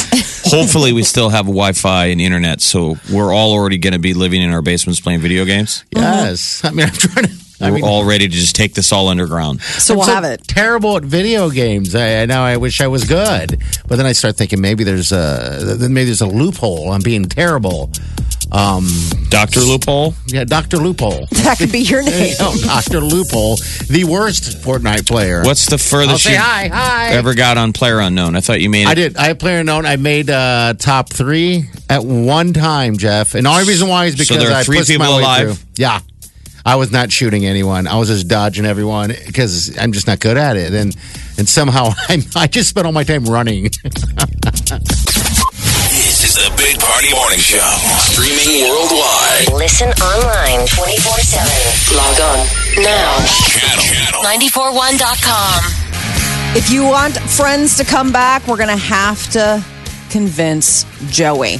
Hopefully, 0.46 0.94
we 0.94 1.04
still 1.04 1.30
have 1.30 1.46
Wi 1.46 1.74
Fi 1.74 2.06
and 2.08 2.22
internet, 2.22 2.62
so 2.62 2.96
we're 3.12 3.34
all 3.34 3.52
already 3.52 3.78
going 3.78 3.94
to 3.94 4.00
be 4.00 4.14
living 4.14 4.42
in 4.42 4.52
our 4.52 4.62
basements 4.62 5.00
playing 5.00 5.20
video 5.20 5.46
games. 5.46 5.84
Yes. 5.92 6.64
I 6.64 6.72
mean, 6.72 6.88
I'm 6.88 6.94
trying 6.94 7.26
to. 7.26 7.32
I 7.62 7.72
We're 7.72 7.76
mean, 7.76 7.84
all 7.84 8.06
ready 8.06 8.26
to 8.26 8.34
just 8.34 8.56
take 8.56 8.74
this 8.74 8.94
all 8.94 9.10
underground. 9.10 9.62
So 9.62 9.94
I'm 9.94 9.98
we'll 9.98 10.08
so 10.08 10.14
have 10.14 10.24
it. 10.24 10.48
Terrible 10.48 10.96
at 10.96 11.04
video 11.04 11.50
games. 11.50 11.94
I, 11.94 12.22
I 12.22 12.26
know. 12.26 12.42
I 12.42 12.56
wish 12.56 12.80
I 12.80 12.88
was 12.88 13.04
good, 13.04 13.62
but 13.86 13.98
then 13.98 14.06
I 14.06 14.14
start 14.14 14.38
thinking 14.38 14.62
maybe 14.62 14.86
there's 14.86 15.12
a 15.12 15.76
then 15.78 15.94
maybe 15.94 16.06
there's 16.06 16.22
a 16.22 16.28
loophole. 16.28 16.94
I'm 16.94 17.02
being 17.02 17.26
terrible. 17.26 17.92
Um, 18.52 18.88
Dr. 19.30 19.60
Loophole? 19.60 20.16
yeah, 20.28 20.44
Doctor 20.44 20.78
Loophole. 20.78 21.28
That 21.50 21.58
could 21.58 21.72
be 21.72 21.80
your 21.80 22.04
name. 22.04 22.36
Doctor 22.62 23.00
Loophole, 23.00 23.58
the 23.90 24.06
worst 24.10 24.58
Fortnite 24.64 25.08
player. 25.08 25.42
What's 25.44 25.68
the 25.68 25.78
furthest 25.78 26.24
say 26.24 26.34
you 26.34 26.38
hi, 26.40 26.68
hi. 26.68 27.08
ever 27.10 27.34
got 27.34 27.58
on 27.58 27.74
Player 27.74 28.00
Unknown? 28.00 28.36
I 28.36 28.42
thought 28.42 28.62
you 28.62 28.70
made 28.70 28.84
it. 28.84 28.88
I 28.88 28.94
did. 28.96 29.18
I 29.18 29.28
have 29.28 29.40
player 29.40 29.64
known. 29.64 29.86
I 29.86 29.96
made 29.96 30.30
uh, 30.30 30.74
top 30.78 31.10
three 31.10 31.70
at 31.90 32.04
one 32.04 32.54
time, 32.54 32.98
Jeff. 32.98 33.34
And 33.36 33.46
the 33.46 33.50
only 33.50 33.64
reason 33.66 33.88
why 33.88 34.06
is 34.06 34.16
because 34.16 34.38
there 34.38 34.52
are 34.52 34.58
I 34.60 34.64
three 34.64 34.78
pushed 34.78 34.90
people 34.90 35.06
my 35.06 35.16
way 35.18 35.22
alive? 35.24 35.58
through. 35.58 35.68
Yeah, 35.78 36.02
I 36.66 36.76
was 36.76 36.92
not 36.92 37.12
shooting 37.12 37.46
anyone. 37.46 37.88
I 37.88 37.98
was 37.98 38.10
just 38.10 38.28
dodging 38.28 38.66
everyone 38.66 39.14
because 39.26 39.76
I'm 39.78 39.92
just 39.92 40.06
not 40.08 40.20
good 40.20 40.38
at 40.38 40.56
it. 40.58 40.74
And 40.74 40.96
and 41.38 41.48
somehow 41.50 41.90
I 42.10 42.22
I 42.36 42.48
just 42.48 42.70
spent 42.70 42.86
all 42.86 42.94
my 42.94 43.04
time 43.04 43.26
running. 43.26 43.70
This 46.30 46.38
is 46.38 46.50
the 46.52 46.58
Big 46.58 46.80
Party 46.80 47.12
Morning 47.16 47.40
Show. 47.40 47.58
Streaming 47.98 48.70
worldwide. 48.70 49.52
Listen 49.52 49.90
online 49.90 50.68
24 50.68 51.18
7. 51.26 51.98
Log 51.98 52.20
on 52.22 52.46
now. 52.84 53.18
Channel. 53.50 53.84
Channel. 53.84 54.22
941.com. 54.22 55.64
If 56.56 56.70
you 56.70 56.84
want 56.84 57.18
friends 57.18 57.78
to 57.78 57.84
come 57.84 58.12
back, 58.12 58.46
we're 58.46 58.58
going 58.58 58.70
to 58.70 58.76
have 58.76 59.28
to 59.32 59.66
convince 60.12 60.86
Joey. 61.10 61.58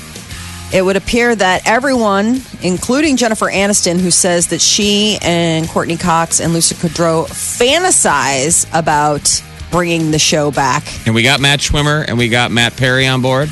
It 0.72 0.84
would 0.86 0.98
appear 0.98 1.36
that 1.36 1.64
everyone, 1.66 2.44
including 2.62 3.18
Jennifer 3.18 3.48
Aniston, 3.48 4.00
who 4.00 4.12
says 4.12 4.50
that 4.50 4.62
she 4.62 5.18
and 5.24 5.68
Courteney 5.68 5.98
Cox 5.98 6.40
and 6.40 6.54
Lucy 6.54 6.76
Kudrow 6.76 7.26
fantasize 7.26 8.68
about 8.78 9.44
bringing 9.72 10.12
the 10.12 10.20
show 10.20 10.52
back. 10.52 10.84
and 11.08 11.16
we 11.16 11.24
got 11.24 11.40
Matt 11.40 11.60
Schwimmer 11.60 12.06
and 12.08 12.20
we 12.20 12.30
got 12.30 12.52
Matt 12.52 12.78
Perry 12.78 13.08
on 13.08 13.24
board. 13.24 13.50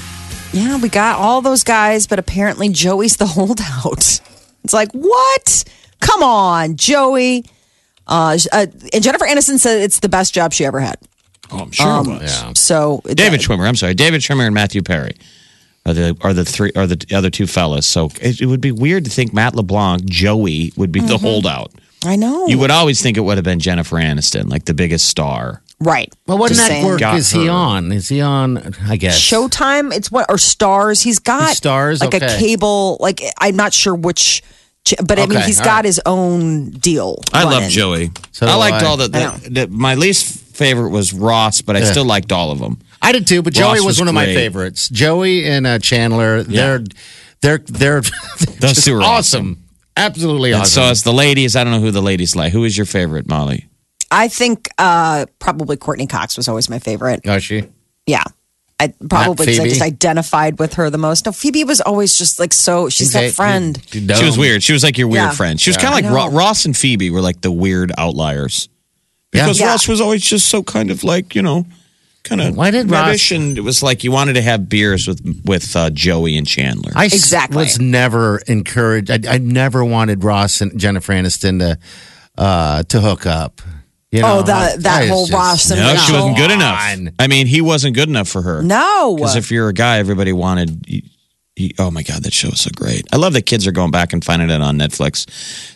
Yeah, 0.57 0.77
we 0.77 0.89
got 0.89 1.17
all 1.19 1.41
those 1.41 1.63
guys, 1.63 2.07
but 2.07 2.19
apparently 2.19 2.69
Joey's 2.69 3.17
the 3.17 3.25
holdout. 3.37 4.21
It's 4.63 4.73
like, 4.73 4.91
what? 4.91 5.63
Come 5.99 6.23
on, 6.23 6.75
Joey. 6.75 7.45
Uh, 8.07 8.37
uh, 8.53 8.67
and 8.93 9.03
Jennifer 9.03 9.25
Aniston 9.25 9.59
said 9.59 9.81
it's 9.81 9.99
the 9.99 10.09
best 10.09 10.33
job 10.33 10.53
she 10.53 10.65
ever 10.65 10.79
had. 10.79 10.97
Oh, 11.51 11.59
I'm 11.59 11.71
sure 11.71 12.01
it 12.01 12.07
was. 12.07 12.41
yeah. 12.41 12.53
So 12.53 13.01
David 13.05 13.39
Schwimmer, 13.41 13.67
I'm 13.67 13.75
sorry. 13.75 13.93
David 13.93 14.21
Schwimmer 14.21 14.45
and 14.45 14.53
Matthew 14.53 14.81
Perry 14.81 15.15
are 15.85 15.93
the 15.93 16.17
are 16.21 16.33
the 16.33 16.43
three 16.43 16.71
are 16.75 16.85
the 16.87 17.05
other 17.15 17.29
two 17.29 17.47
fellas. 17.47 17.85
So 17.85 18.09
it, 18.21 18.41
it 18.41 18.45
would 18.47 18.59
be 18.61 18.71
weird 18.73 19.05
to 19.05 19.09
think 19.11 19.33
Matt 19.33 19.55
LeBlanc, 19.55 20.05
Joey 20.05 20.73
would 20.75 20.91
be 20.91 20.99
Mm-hmm. 20.99 21.07
the 21.09 21.17
holdout. 21.17 21.71
I 22.05 22.15
know. 22.15 22.47
You 22.47 22.59
would 22.59 22.71
always 22.71 23.01
think 23.01 23.17
it 23.17 23.21
would 23.21 23.37
have 23.37 23.43
been 23.45 23.59
Jennifer 23.59 23.95
Aniston, 23.95 24.49
like 24.49 24.65
the 24.65 24.73
biggest 24.73 25.07
star. 25.07 25.61
Right. 25.79 26.11
Well, 26.25 26.37
what 26.37 26.49
Just 26.49 26.65
saying. 26.65 26.83
network 26.83 26.99
Got 26.99 27.17
is 27.17 27.31
he 27.31 27.45
her. 27.45 27.51
on? 27.51 27.91
Is 27.91 28.09
he 28.09 28.21
on? 28.21 28.73
I 28.87 28.97
guess 28.97 29.19
Showtime. 29.19 29.93
It's 29.93 30.11
what 30.11 30.25
or 30.29 30.37
Stars. 30.37 31.01
He's 31.01 31.19
got 31.19 31.49
He's 31.49 31.57
Stars? 31.57 32.01
like 32.01 32.13
a 32.13 32.19
cable. 32.37 32.97
Like 32.99 33.21
I'm 33.39 33.55
not 33.55 33.73
sure 33.73 33.95
which, 33.95 34.41
ch- 34.85 34.95
but 35.05 35.19
I 35.19 35.25
mean 35.25 35.37
Okay, 35.37 35.45
he's 35.47 35.59
all 35.59 35.65
got 35.65 35.75
right. 35.77 35.85
his 35.85 36.01
own 36.05 36.71
deal. 36.71 37.21
I 37.33 37.43
love 37.43 37.53
running. 37.53 37.69
Joey. 37.69 38.11
So 38.31 38.45
do 38.45 38.51
I 38.51 38.55
liked 38.55 38.83
I. 38.83 38.85
all 38.85 38.97
the, 38.97 39.09
I 39.13 39.37
the, 39.37 39.49
the 39.49 39.67
my 39.67 39.95
least 39.95 40.55
favorite 40.55 40.89
was 40.89 41.13
Ross, 41.13 41.61
but 41.61 41.75
I 41.75 41.83
still 41.83 42.05
liked 42.05 42.31
all 42.31 42.51
of 42.51 42.59
them. 42.59 42.79
I 43.01 43.11
did 43.11 43.27
too, 43.27 43.41
but 43.43 43.55
Ross 43.55 43.59
Joey 43.59 43.75
was, 43.75 43.85
was 43.85 43.99
one 43.99 44.07
of 44.07 44.15
my 44.15 44.25
great. 44.25 44.33
favorites. 44.35 44.89
Joey 44.89 45.45
and 45.45 45.67
uh, 45.67 45.77
Chandler, 45.79 46.41
they're 46.43 46.83
they're 47.41 47.59
they're 47.59 48.01
Those 48.59 48.73
just 48.73 48.85
two 48.85 48.97
are 48.97 49.03
awesome. 49.03 49.63
Absolutely 49.95 50.51
And 50.51 50.61
awesome. 50.61 50.83
so 50.83 50.89
it's 50.91 51.01
the 51.03 51.13
ladies. 51.13 51.55
I 51.55 51.63
don't 51.63 51.73
know 51.73 51.79
who 51.79 51.91
the 51.91 52.01
ladies 52.01 52.35
like. 52.35 52.51
Who 52.53 52.63
is 52.65 52.75
your 52.77 52.85
favorite, 52.85 53.27
Molly? 53.27 53.67
I 54.11 54.27
think 54.27 54.69
uh, 54.77 55.25
probably 55.39 55.77
Courteney 55.77 56.07
Cox 56.07 56.37
was 56.37 56.47
always 56.47 56.69
my 56.69 56.79
favorite. 56.79 57.21
oh, 57.27 57.39
she. 57.39 57.63
Yeah. 58.05 58.23
I 58.79 58.93
probably 59.09 59.47
because 59.47 59.59
I 59.59 59.67
just 59.69 59.81
identified 59.81 60.59
with 60.59 60.75
her 60.75 60.89
the 60.91 60.99
most. 60.99 61.25
No, 61.25 61.31
Phoebe 61.31 61.63
was 61.63 61.81
always 61.81 62.15
just 62.15 62.39
like 62.39 62.53
so. 62.53 62.89
She's 62.89 63.11
that 63.13 63.31
friend. 63.33 63.81
She 63.89 63.99
was 64.23 64.37
weird. 64.37 64.61
She 64.61 64.71
was 64.71 64.83
like 64.83 64.99
your 64.99 65.07
weird 65.07 65.23
Yeah. 65.23 65.31
friend. 65.31 65.59
She 65.59 65.71
was 65.71 65.77
Yeah. 65.77 65.89
kind 65.89 66.05
of 66.05 66.11
like 66.11 66.31
Ro- 66.31 66.31
Ross 66.37 66.63
and 66.65 66.77
Phoebe 66.77 67.09
were 67.09 67.21
like 67.21 67.41
the 67.41 67.51
weird 67.51 67.91
outliers. 67.97 68.69
Because 69.31 69.59
Yeah. 69.59 69.69
Ross 69.69 69.87
was 69.87 69.99
always 69.99 70.21
just 70.21 70.47
so 70.47 70.61
kind 70.61 70.91
of 70.91 71.03
like, 71.03 71.33
you 71.33 71.41
know, 71.41 71.65
kind 72.23 72.39
of 72.39 72.55
Why 72.55 72.69
did 72.69 72.91
Ross- 72.91 73.05
rubbish. 73.07 73.31
And 73.31 73.57
it 73.57 73.61
was 73.61 73.81
like 73.81 74.03
you 74.03 74.11
wanted 74.11 74.33
to 74.33 74.43
have 74.43 74.69
beers 74.69 75.07
with 75.07 75.41
with 75.43 75.75
uh, 75.75 75.89
Joey 75.89 76.37
and 76.37 76.45
Chandler. 76.45 76.91
I 76.95 77.05
Exactly. 77.05 77.57
was 77.57 77.79
never 77.79 78.37
encouraged. 78.45 79.09
I, 79.09 79.19
I 79.27 79.37
never 79.39 79.83
wanted 79.83 80.23
Ross 80.23 80.61
and 80.61 80.79
Jennifer 80.79 81.13
Aniston 81.13 81.57
to 81.59 81.79
uh, 82.37 82.83
to 82.83 83.01
hook 83.01 83.25
up. 83.25 83.59
You 84.11 84.21
know, 84.21 84.39
Oh, 84.39 84.41
that- 84.43 84.83
that 84.83 85.03
I 85.03 85.07
whole 85.07 85.25
just- 85.25 85.33
Ross 85.37 85.69
and 85.71 85.81
no, 85.81 85.95
she 85.97 86.13
wasn't 86.13 86.37
good 86.37 86.51
enough. 86.51 86.79
I 87.19 87.27
mean, 87.27 87.45
he 87.47 87.59
wasn't 87.61 87.93
good 87.95 88.07
enough 88.07 88.29
for 88.29 88.41
her. 88.41 88.61
No. 88.61 89.15
Because 89.15 89.35
if 89.35 89.51
you're 89.51 89.67
a 89.69 89.73
guy, 89.73 89.97
everybody 89.99 90.31
wanted. 90.31 90.85
You, 90.87 91.01
you, 91.57 91.71
oh 91.79 91.89
my 91.91 92.03
God, 92.03 92.23
that 92.23 92.33
show 92.33 92.49
is 92.49 92.61
so 92.61 92.69
great. 92.75 93.05
I 93.11 93.17
love 93.17 93.33
that 93.33 93.47
kids 93.47 93.65
are 93.67 93.71
going 93.71 93.91
back 93.91 94.13
and 94.13 94.23
finding 94.23 94.49
it 94.51 94.61
on 94.61 94.77
Netflix. 94.77 95.25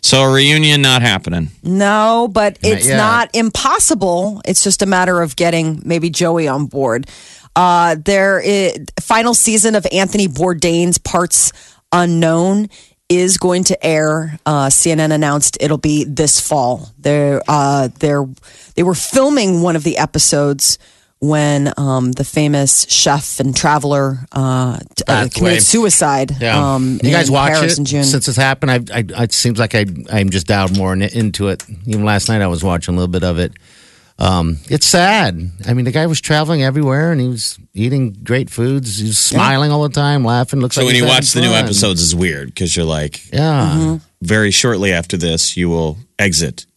So 0.06 0.22
a 0.22 0.32
reunion 0.34 0.82
not 0.82 1.02
happening. 1.02 1.50
No, 1.64 2.30
but 2.32 2.58
it's 2.62 2.88
yet. 2.88 2.98
not 2.98 3.30
impossible. 3.34 4.42
It's 4.46 4.64
just 4.64 4.82
a 4.82 4.86
matter 4.86 5.22
of 5.22 5.36
getting 5.36 5.82
maybe 5.84 6.10
Joey 6.10 6.48
on 6.48 6.68
board. 6.68 7.08
Uh, 7.56 7.96
there 8.06 8.40
is, 8.40 8.78
final 9.02 9.34
season 9.34 9.76
of 9.76 9.86
Anthony 9.92 10.28
Bourdain's 10.28 10.98
Parts 11.00 11.52
Unknown 11.92 12.70
is 13.12 13.38
going 13.38 13.66
to 13.66 13.86
air. 13.86 14.40
Uh, 14.46 14.68
CNN 14.68 15.12
announced 15.12 15.58
it'll 15.60 15.78
be 15.78 16.06
this 16.06 16.40
fall. 16.40 16.92
They're, 16.98 17.42
uh, 17.46 17.90
they're, 18.00 18.26
they 18.76 18.84
were 18.84 18.96
filming 18.96 19.62
one 19.62 19.76
of 19.76 19.84
the 19.84 19.98
episodes 19.98 20.80
when 21.20 21.72
um, 21.78 22.14
the 22.14 22.24
famous 22.24 22.90
chef 22.90 23.40
and 23.42 23.56
traveler 23.56 24.26
uh, 24.32 24.80
uh, 25.08 25.28
committed 25.34 25.62
suicide. 25.62 26.32
Yeah. 26.40 26.74
Um, 26.74 27.00
you 27.04 27.12
guys 27.12 27.30
watch 27.30 27.54
Paris 27.54 27.78
it 27.78 28.04
since 28.06 28.28
it's 28.28 28.38
happened. 28.38 28.72
I, 28.72 28.80
I, 28.94 29.24
it 29.24 29.34
seems 29.34 29.60
like 29.60 29.76
I, 29.76 29.86
I'm 30.12 30.30
just 30.30 30.48
dialed 30.48 30.76
more 30.78 30.94
into 30.94 31.50
it. 31.50 31.64
Even 31.86 32.06
last 32.06 32.30
night, 32.30 32.42
I 32.42 32.48
was 32.48 32.64
watching 32.64 32.96
a 32.96 32.98
little 32.98 33.12
bit 33.12 33.24
of 33.24 33.38
it. 33.40 33.54
Um, 34.22 34.60
it's 34.70 34.86
sad. 34.86 35.50
I 35.68 35.74
mean, 35.74 35.86
the 35.86 35.92
guy 35.92 36.06
was 36.06 36.22
traveling 36.22 36.62
everywhere 36.62 37.12
and 37.12 37.20
he 37.20 37.28
was 37.28 37.58
eating 37.74 38.14
great 38.24 38.52
foods. 38.52 39.00
He 39.00 39.08
was 39.08 39.18
smiling 39.18 39.72
all 39.72 39.82
the 39.82 39.90
time, 39.90 40.24
laughing. 40.24 40.60
Looks 40.60 40.76
So 40.76 40.82
like 40.82 40.88
when 40.94 40.96
you 40.96 41.06
watch 41.08 41.32
the 41.34 41.42
new 41.42 41.50
fun. 41.50 41.64
episodes, 41.66 42.04
it's 42.04 42.14
weird 42.14 42.50
because 42.50 42.76
you're 42.76 42.86
like, 42.86 43.32
yeah, 43.34 43.98
very 44.22 44.52
shortly 44.52 44.94
after 44.94 45.18
this, 45.18 45.58
you 45.58 45.70
will 45.70 45.98
exit. 46.20 46.68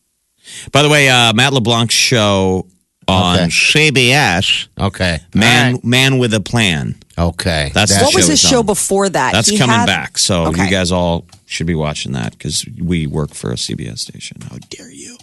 By 0.73 0.83
the 0.83 0.89
way, 0.89 1.11
uh, 1.11 1.35
Matt 1.35 1.53
LeBlanc's 1.53 1.95
show 1.95 2.67
on 3.07 3.37
Okay. 3.39 3.47
CBS, 3.49 4.69
okay, 4.81 5.21
Man 5.35 5.67
All 5.67 5.73
right. 5.75 5.85
Man 5.85 6.19
with 6.19 6.33
a 6.33 6.41
Plan. 6.41 6.95
Okay, 7.19 7.71
That's 7.75 7.93
That- 7.93 7.99
the 7.99 8.05
What 8.07 8.15
was 8.15 8.25
show 8.25 8.31
his 8.31 8.43
is 8.43 8.51
show 8.51 8.59
on. 8.61 8.67
before 8.67 9.09
that? 9.11 9.33
That's 9.33 9.49
He 9.49 9.59
coming 9.59 9.77
had- 9.77 9.87
back. 9.87 10.17
So 10.17 10.47
Okay. 10.47 10.65
you 10.65 10.71
guys 10.71 10.91
all 10.91 11.27
should 11.45 11.67
be 11.67 11.75
watching 11.75 12.13
that 12.13 12.33
because 12.33 12.65
we 12.81 13.07
work 13.07 13.35
for 13.35 13.53
a 13.53 13.57
CBS 13.59 14.01
station. 14.01 14.39
How 14.51 14.57
dare 14.71 14.91
you? 14.91 15.19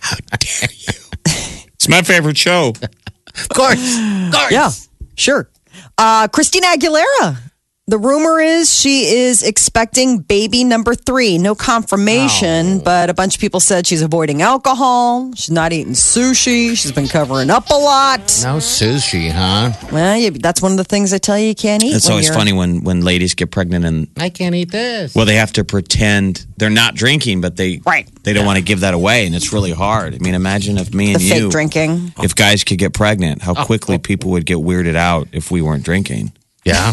How 0.00 0.16
dare 0.38 0.68
you? 0.78 0.94
It's 1.88 1.96
my 1.96 2.02
favorite 2.02 2.36
show. 2.36 2.68
of 2.82 3.48
course, 3.48 3.98
of 3.98 4.32
course. 4.32 4.50
Yeah, 4.50 4.70
sure. 5.14 5.48
Uh, 5.96 6.28
Christina 6.28 6.66
Aguilera. 6.68 7.38
The 7.88 7.96
rumor 7.98 8.38
is 8.38 8.70
she 8.70 9.06
is 9.06 9.42
expecting 9.42 10.18
baby 10.18 10.62
number 10.62 10.94
three. 10.94 11.38
No 11.38 11.54
confirmation, 11.54 12.80
oh. 12.80 12.82
but 12.84 13.08
a 13.08 13.14
bunch 13.14 13.36
of 13.36 13.40
people 13.40 13.60
said 13.60 13.86
she's 13.86 14.02
avoiding 14.02 14.42
alcohol. 14.42 15.32
She's 15.34 15.50
not 15.50 15.72
eating 15.72 15.94
sushi. 15.94 16.76
She's 16.76 16.92
been 16.92 17.08
covering 17.08 17.48
up 17.48 17.70
a 17.70 17.74
lot. 17.74 18.20
No 18.42 18.58
sushi, 18.58 19.30
huh? 19.30 19.72
Well, 19.90 20.18
yeah, 20.18 20.28
that's 20.38 20.60
one 20.60 20.72
of 20.72 20.76
the 20.76 20.84
things 20.84 21.14
I 21.14 21.18
tell 21.18 21.38
you 21.38 21.46
you 21.46 21.54
can't 21.54 21.82
eat. 21.82 21.96
It's 21.96 22.10
always 22.10 22.26
you're- 22.26 22.36
funny 22.36 22.52
when 22.52 22.84
when 22.84 23.00
ladies 23.00 23.32
get 23.34 23.50
pregnant 23.50 23.86
and 23.86 24.08
I 24.18 24.28
can't 24.28 24.54
eat 24.54 24.70
this. 24.70 25.14
well 25.14 25.24
they 25.24 25.36
have 25.36 25.54
to 25.54 25.64
pretend 25.64 26.44
they're 26.58 26.68
not 26.68 26.94
drinking, 26.94 27.40
but 27.40 27.56
they 27.56 27.80
Right. 27.86 28.06
they 28.22 28.34
don't 28.34 28.44
want 28.44 28.58
to 28.58 28.62
give 28.62 28.80
that 28.80 28.92
away, 28.92 29.24
and 29.24 29.34
it's 29.34 29.50
really 29.50 29.72
hard. 29.72 30.14
I 30.14 30.18
mean, 30.18 30.34
imagine 30.34 30.76
if 30.76 30.92
me 30.92 31.06
The 31.06 31.12
and 31.14 31.22
fake 31.22 31.40
you 31.40 31.50
drinking. 31.50 32.12
if 32.22 32.34
guys 32.34 32.64
could 32.64 32.76
get 32.78 32.92
pregnant, 32.92 33.40
how 33.40 33.54
oh. 33.56 33.64
quickly 33.64 33.96
people 33.96 34.32
would 34.32 34.44
get 34.44 34.58
weirded 34.58 34.94
out 34.94 35.28
if 35.32 35.50
we 35.50 35.62
weren't 35.62 35.84
drinking. 35.84 36.32
yeah, 36.64 36.92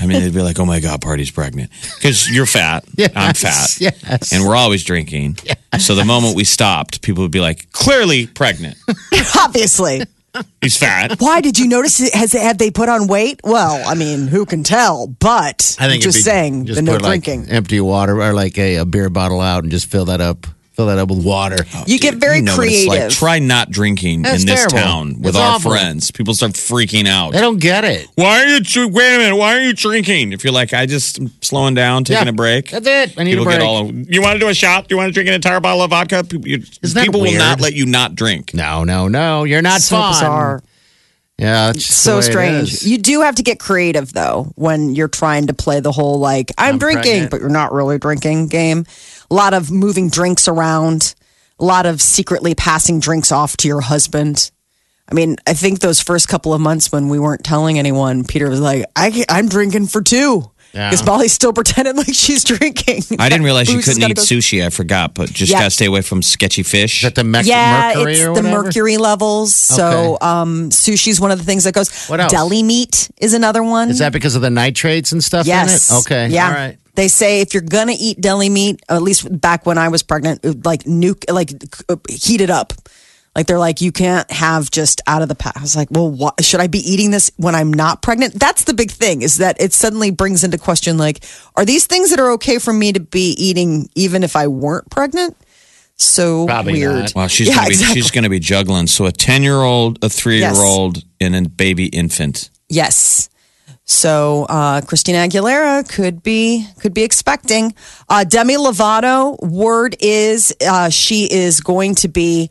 I 0.00 0.06
mean, 0.06 0.20
they'd 0.20 0.32
be 0.34 0.42
like, 0.42 0.58
"Oh 0.58 0.64
my 0.64 0.80
god, 0.80 1.00
party's 1.00 1.30
pregnant," 1.30 1.70
because 1.96 2.28
you're 2.30 2.46
fat, 2.46 2.84
Yes, 2.96 3.12
I'm 3.14 3.34
fat, 3.34 3.80
yes. 3.80 4.32
and 4.32 4.44
we're 4.46 4.56
always 4.56 4.84
drinking. 4.84 5.36
So 5.78 5.94
the 5.94 6.04
moment 6.04 6.36
we 6.36 6.44
stopped, 6.44 7.02
people 7.02 7.22
would 7.22 7.30
be 7.32 7.40
like, 7.40 7.70
"Clearly 7.72 8.26
pregnant. 8.26 8.76
Obviously. 9.38 10.02
He's 10.60 10.76
fat." 10.76 11.20
Why 11.20 11.40
did 11.40 11.58
you 11.58 11.66
notice? 11.68 12.00
It? 12.00 12.14
Has 12.14 12.32
have 12.32 12.58
they 12.58 12.70
put 12.70 12.88
on 12.88 13.08
weight? 13.08 13.40
Well, 13.44 13.82
I 13.86 13.94
mean, 13.94 14.28
who 14.28 14.46
can 14.46 14.62
tell? 14.62 15.06
But 15.08 15.76
I 15.80 15.88
think 15.88 16.02
just 16.02 16.18
be- 16.18 16.22
saying 16.22 16.66
just 16.66 16.76
the 16.76 16.82
no 16.82 16.92
like, 16.92 17.22
drinking. 17.24 17.48
empty 17.50 17.80
water 17.80 18.20
or 18.22 18.32
like 18.32 18.56
a, 18.58 18.76
a 18.76 18.84
beer 18.84 19.10
bottle 19.10 19.40
out 19.40 19.64
and 19.64 19.72
just 19.72 19.90
fill 19.90 20.04
that 20.06 20.20
up. 20.20 20.46
Fill 20.80 20.86
that 20.86 20.96
up 20.98 21.10
with 21.10 21.22
water. 21.22 21.58
Oh, 21.74 21.84
you 21.86 21.98
get 21.98 22.14
very 22.14 22.36
You 22.36 22.42
know 22.44 22.56
what 22.56 22.66
it's 22.68 22.84
creative. 22.86 23.04
like. 23.08 23.10
Try 23.10 23.38
not 23.38 23.70
drinking 23.70 24.22
That's 24.22 24.40
in 24.40 24.46
this 24.46 24.60
terrible. 24.60 24.78
town 24.78 25.08
with 25.18 25.26
It's 25.34 25.36
our 25.36 25.56
awful. 25.56 25.72
friends. 25.72 26.10
People 26.10 26.32
start 26.32 26.52
freaking 26.52 27.06
out. 27.06 27.34
They 27.34 27.40
don't 27.42 27.58
get 27.60 27.84
it. 27.84 28.06
Why 28.14 28.42
are 28.42 28.46
you? 28.46 28.60
dr- 28.60 28.90
Wait 28.90 29.14
a 29.14 29.18
minute. 29.18 29.36
Why 29.36 29.56
are 29.58 29.60
you 29.60 29.74
drinking? 29.74 30.32
If 30.32 30.42
you're 30.42 30.54
like, 30.54 30.72
I 30.72 30.86
just 30.86 31.18
am 31.20 31.30
slowing 31.42 31.74
down, 31.74 32.04
taking 32.04 32.24
Yeah, 32.24 32.30
a 32.30 32.32
break. 32.32 32.70
That's 32.70 32.86
it. 32.86 33.18
I 33.18 33.24
need 33.24 33.32
People 33.32 33.42
a 33.42 33.44
break. 33.44 33.58
get 33.58 33.66
all. 33.66 33.92
You 33.92 34.22
want 34.22 34.36
to 34.36 34.38
do 34.40 34.48
a 34.48 34.54
shot? 34.54 34.88
Do 34.88 34.94
you 34.94 34.96
want 34.96 35.08
to 35.08 35.12
drink 35.12 35.28
an 35.28 35.34
entire 35.34 35.60
bottle 35.60 35.82
of 35.82 35.90
vodka? 35.90 36.24
People, 36.24 36.48
you- 36.48 36.62
Isn't 36.80 36.94
that 36.94 37.04
people 37.04 37.20
will 37.20 37.36
not 37.36 37.60
let 37.60 37.74
you 37.74 37.84
not 37.84 38.14
drink. 38.14 38.54
no, 38.54 38.82
no, 38.82 39.06
no. 39.06 39.44
You're 39.44 39.60
not 39.60 39.82
so 39.82 39.96
fun. 39.98 40.12
bizarre. 40.14 40.62
Yeah, 41.40 41.68
that's 41.68 41.78
just 41.78 41.88
the 41.88 41.94
so 41.94 42.20
strange. 42.20 42.82
You 42.82 42.98
do 42.98 43.22
have 43.22 43.36
to 43.36 43.42
get 43.42 43.58
creative 43.58 44.12
though 44.12 44.52
when 44.56 44.94
you're 44.94 45.08
trying 45.08 45.46
to 45.46 45.54
play 45.54 45.80
the 45.80 45.90
whole 45.90 46.18
like 46.18 46.52
I'm, 46.58 46.74
I'm 46.74 46.78
drinking, 46.78 47.02
pregnant. 47.02 47.30
but 47.30 47.40
you're 47.40 47.48
not 47.48 47.72
really 47.72 47.98
drinking 47.98 48.48
game. 48.48 48.84
A 49.30 49.34
lot 49.34 49.54
of 49.54 49.70
moving 49.70 50.10
drinks 50.10 50.48
around. 50.48 51.14
A 51.58 51.64
lot 51.64 51.86
of 51.86 52.02
secretly 52.02 52.54
passing 52.54 53.00
drinks 53.00 53.32
off 53.32 53.56
to 53.58 53.68
your 53.68 53.80
husband. 53.80 54.50
I 55.10 55.14
mean, 55.14 55.36
I 55.46 55.54
think 55.54 55.80
those 55.80 56.00
first 56.00 56.28
couple 56.28 56.52
of 56.52 56.60
months 56.60 56.92
when 56.92 57.08
we 57.08 57.18
weren't 57.18 57.42
telling 57.42 57.78
anyone, 57.78 58.24
Peter 58.24 58.48
was 58.50 58.60
like, 58.60 58.84
I, 58.94 59.24
"I'm 59.28 59.48
drinking 59.48 59.86
for 59.86 60.02
two. 60.02 60.50
Yeah. 60.72 60.90
Because 60.90 61.04
Molly's 61.04 61.32
still 61.32 61.52
pretending 61.52 61.96
like 61.96 62.14
she's 62.14 62.44
drinking. 62.44 63.02
I 63.18 63.28
didn't 63.28 63.44
realize 63.44 63.68
you 63.72 63.80
couldn't 63.82 64.02
eat 64.08 64.16
go- 64.16 64.22
sushi. 64.22 64.64
I 64.64 64.70
forgot, 64.70 65.14
but 65.14 65.28
just 65.32 65.50
Yeah. 65.50 65.58
gotta 65.60 65.70
stay 65.70 65.86
away 65.86 66.00
from 66.02 66.22
sketchy 66.22 66.62
fish. 66.62 66.98
Is 66.98 67.02
that 67.02 67.14
the 67.16 67.24
mec- 67.24 67.44
yeah, 67.46 67.92
mercury 67.96 68.12
it's 68.12 68.20
or 68.20 68.24
the 68.26 68.30
whatever? 68.42 68.62
mercury 68.62 68.96
levels. 68.96 69.52
So, 69.54 70.14
Okay. 70.14 70.26
um, 70.26 70.70
sushi's 70.70 71.20
one 71.20 71.32
of 71.32 71.38
the 71.38 71.44
things 71.44 71.64
that 71.64 71.74
goes. 71.74 71.90
What 72.06 72.20
else? 72.20 72.30
Deli 72.30 72.62
meat 72.62 73.10
is 73.20 73.34
another 73.34 73.62
one. 73.64 73.90
Is 73.90 73.98
that 73.98 74.12
because 74.12 74.36
of 74.36 74.42
the 74.42 74.50
nitrates 74.50 75.10
and 75.12 75.22
stuff 75.24 75.46
Yes. 75.46 75.90
in 75.90 75.96
it? 75.96 76.00
Okay. 76.00 76.28
Yeah. 76.28 76.46
All 76.46 76.54
right. 76.54 76.76
They 76.94 77.08
say 77.08 77.40
if 77.40 77.54
you're 77.54 77.62
gonna 77.62 77.94
eat 77.98 78.20
deli 78.20 78.48
meat, 78.48 78.80
at 78.88 79.02
least 79.02 79.26
back 79.40 79.66
when 79.66 79.78
I 79.78 79.88
was 79.88 80.02
pregnant, 80.04 80.44
it- 80.44 80.64
like 80.64 80.84
nuke, 80.84 81.24
like 81.32 81.52
uh, 81.88 81.96
heat 82.08 82.40
it 82.40 82.50
up. 82.50 82.72
Like 83.36 83.46
they're 83.46 83.58
like, 83.60 83.80
you 83.80 83.92
can't 83.92 84.28
have 84.30 84.70
just 84.70 85.00
out 85.06 85.22
of 85.22 85.28
the 85.28 85.36
pack. 85.36 85.56
I 85.56 85.60
was 85.60 85.76
like, 85.76 85.88
well, 85.90 86.10
what, 86.10 86.44
should 86.44 86.60
I 86.60 86.66
be 86.66 86.80
eating 86.80 87.12
this 87.12 87.30
when 87.36 87.54
I'm 87.54 87.72
not 87.72 88.02
pregnant? 88.02 88.34
That's 88.34 88.64
the 88.64 88.74
big 88.74 88.90
thing 88.90 89.22
is 89.22 89.36
that 89.38 89.60
it 89.60 89.72
suddenly 89.72 90.10
brings 90.10 90.42
into 90.42 90.58
question, 90.58 90.98
like, 90.98 91.22
are 91.54 91.64
these 91.64 91.86
things 91.86 92.10
that 92.10 92.18
are 92.18 92.32
okay 92.32 92.58
for 92.58 92.72
me 92.72 92.92
to 92.92 92.98
be 93.00 93.30
eating 93.38 93.88
even 93.94 94.24
if 94.24 94.34
I 94.34 94.48
weren't 94.48 94.90
pregnant? 94.90 95.36
So 95.96 96.46
Probably 96.46 96.72
weird. 96.72 96.94
not. 96.96 97.14
Wow, 97.14 97.26
she's 97.28 97.46
Yeah, 97.48 97.56
gonna 97.56 97.66
be 97.68 97.72
exactly. 97.74 98.00
she's 98.00 98.10
gonna 98.10 98.28
be 98.30 98.38
juggling. 98.40 98.86
So 98.86 99.04
a 99.06 99.12
ten 99.12 99.42
year 99.42 99.60
old, 99.62 100.02
a 100.02 100.08
three 100.08 100.38
year 100.38 100.54
old, 100.54 101.04
and 101.20 101.36
a 101.36 101.48
baby 101.48 101.86
infant. 101.86 102.50
Yes. 102.68 103.28
So 103.84 104.46
uh, 104.48 104.80
Christina 104.80 105.18
Aguilera 105.18 105.86
could 105.88 106.22
be 106.22 106.66
could 106.80 106.94
be 106.94 107.02
expecting 107.02 107.74
uh, 108.08 108.24
Demi 108.24 108.54
Lovato. 108.56 109.38
Word 109.46 109.94
is 110.00 110.54
uh, 110.66 110.88
she 110.88 111.30
is 111.30 111.60
going 111.60 111.96
to 111.96 112.08
be 112.08 112.48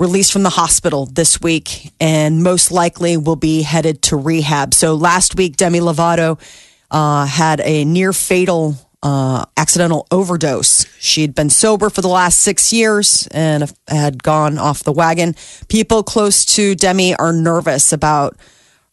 released 0.00 0.32
from 0.32 0.42
the 0.42 0.50
hospital 0.50 1.06
this 1.06 1.40
week, 1.42 1.92
and 2.00 2.42
most 2.42 2.72
likely 2.72 3.18
will 3.18 3.36
be 3.36 3.62
headed 3.62 4.00
to 4.02 4.16
rehab. 4.16 4.72
So 4.72 4.94
last 4.94 5.36
week, 5.36 5.56
Demi 5.56 5.78
Lovato 5.78 6.40
uh, 6.90 7.26
had 7.26 7.60
a 7.60 7.84
near 7.84 8.14
fatal 8.14 8.74
uh, 9.02 9.44
accidental 9.56 10.06
overdose. 10.10 10.86
She'd 10.98 11.34
been 11.34 11.50
sober 11.50 11.90
for 11.90 12.00
the 12.00 12.08
last 12.08 12.40
six 12.40 12.72
years 12.72 13.28
and 13.30 13.70
had 13.88 14.22
gone 14.22 14.58
off 14.58 14.82
the 14.82 14.92
wagon. 14.92 15.36
People 15.68 16.02
close 16.02 16.44
to 16.56 16.74
Demi 16.74 17.14
are 17.14 17.32
nervous 17.32 17.92
about 17.92 18.36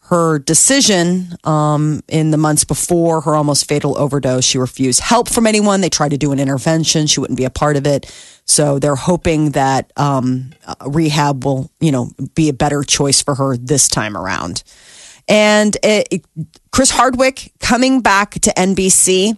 her 0.09 0.39
decision 0.39 1.35
um, 1.43 2.01
in 2.07 2.31
the 2.31 2.37
months 2.37 2.63
before 2.63 3.19
her 3.21 3.35
almost 3.35 3.67
fatal 3.67 3.97
overdose. 3.97 4.45
She 4.45 4.57
refused 4.57 5.01
help 5.01 5.27
from 5.29 5.45
anyone. 5.45 5.81
They 5.81 5.89
tried 5.89 6.11
to 6.11 6.17
do 6.17 6.31
an 6.31 6.39
intervention. 6.39 7.07
She 7.07 7.19
wouldn't 7.19 7.35
be 7.37 7.43
a 7.43 7.49
part 7.49 7.75
of 7.75 7.85
it. 7.85 8.05
So 8.45 8.79
they're 8.79 8.95
hoping 8.95 9.51
that 9.51 9.91
um, 9.97 10.51
uh, 10.65 10.75
rehab 10.87 11.43
will, 11.43 11.69
you 11.81 11.91
know, 11.91 12.11
be 12.35 12.47
a 12.47 12.53
better 12.53 12.83
choice 12.83 13.21
for 13.21 13.35
her 13.35 13.57
this 13.57 13.89
time 13.89 14.15
around. 14.15 14.63
And 15.27 15.75
it, 15.83 16.07
it- 16.09 16.25
Chris 16.71 16.91
Hardwick 16.91 17.51
coming 17.59 17.99
back 18.01 18.31
to 18.35 18.51
NBC. 18.51 19.35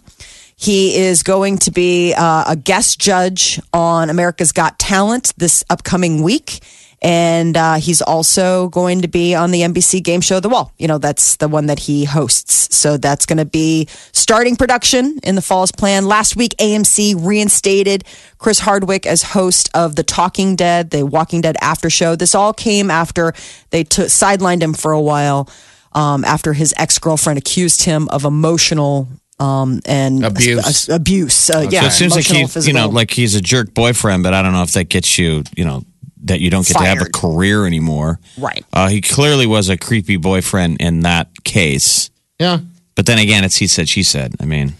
He 0.54 0.94
is 0.98 1.22
going 1.22 1.56
to 1.58 1.70
be 1.70 2.12
uh, 2.14 2.44
a 2.46 2.54
guest 2.54 3.00
judge 3.00 3.58
on 3.72 4.10
America's 4.10 4.52
Got 4.52 4.78
Talent 4.78 5.32
this 5.38 5.64
upcoming 5.70 6.22
week. 6.22 6.60
And 7.02 7.56
uh, 7.56 7.74
he's 7.76 8.02
also 8.02 8.68
going 8.68 9.02
to 9.02 9.08
be 9.08 9.34
on 9.34 9.52
the 9.52 9.62
NBC 9.62 10.02
game 10.02 10.20
show 10.20 10.38
The 10.38 10.50
Wall. 10.50 10.72
You 10.78 10.86
know, 10.86 10.98
that's 10.98 11.36
the 11.36 11.48
one 11.48 11.66
that 11.66 11.78
he 11.78 12.04
hosts. 12.04 12.76
So 12.76 12.98
that's 12.98 13.24
going 13.24 13.38
to 13.38 13.46
be 13.46 13.88
starting 14.12 14.54
production 14.56 15.18
in 15.22 15.34
the 15.34 15.42
fall's 15.42 15.72
plan. 15.72 16.04
Last 16.04 16.36
week, 16.36 16.54
AMC 16.58 17.26
reinstated 17.26 18.04
Chris 18.38 18.58
Hardwick 18.58 19.06
as 19.06 19.22
host 19.22 19.70
of 19.74 19.96
The 19.96 20.02
Talking 20.02 20.56
Dead, 20.56 20.90
the 20.90 21.06
Walking 21.06 21.40
Dead 21.40 21.56
after 21.62 21.88
show. 21.88 22.16
This 22.16 22.34
all 22.34 22.52
came 22.52 22.90
after 22.90 23.32
they 23.70 23.82
took 23.82 24.08
sidelined 24.08 24.62
him 24.62 24.74
for 24.74 24.92
a 24.92 25.00
while 25.00 25.48
um, 25.92 26.24
after 26.24 26.52
his 26.52 26.74
ex 26.76 26.98
girlfriend 26.98 27.38
accused 27.38 27.82
him 27.82 28.08
of 28.08 28.24
emotional 28.24 29.08
um, 29.38 29.80
and 29.86 30.24
Abuse. 30.24 30.88
uh, 30.88 30.94
abuse. 30.94 31.50
Uh, 31.50 31.66
Yeah, 31.70 31.80
so 31.80 31.86
it 31.86 31.92
seems 31.92 32.14
like 32.14 32.28
emotional, 32.28 32.48
he's 32.48 32.68
you 32.68 32.74
know 32.74 32.88
like 32.88 33.10
he's 33.10 33.34
a 33.34 33.40
jerk 33.40 33.72
boyfriend, 33.72 34.22
but 34.22 34.34
I 34.34 34.42
don't 34.42 34.52
know 34.52 34.62
if 34.62 34.72
that 34.72 34.84
gets 34.84 35.18
you 35.18 35.44
you 35.56 35.64
know 35.64 35.84
that 36.24 36.40
you 36.40 36.50
don't 36.50 36.66
get 36.66 36.76
to 36.76 36.84
have 36.84 37.00
a 37.02 37.10
career 37.10 37.66
anymore. 37.66 38.20
Right. 38.38 38.64
Uh, 38.72 38.88
he 38.88 39.00
clearly 39.00 39.46
was 39.46 39.68
a 39.68 39.76
creepy 39.76 40.16
boyfriend 40.16 40.80
in 40.80 41.00
that 41.00 41.28
case. 41.44 42.10
Yeah. 42.38 42.58
But 42.94 43.06
then 43.06 43.18
again, 43.18 43.44
it's 43.44 43.56
he 43.56 43.66
said 43.66 43.88
she 43.88 44.02
said. 44.02 44.34
I 44.40 44.44
mean, 44.44 44.74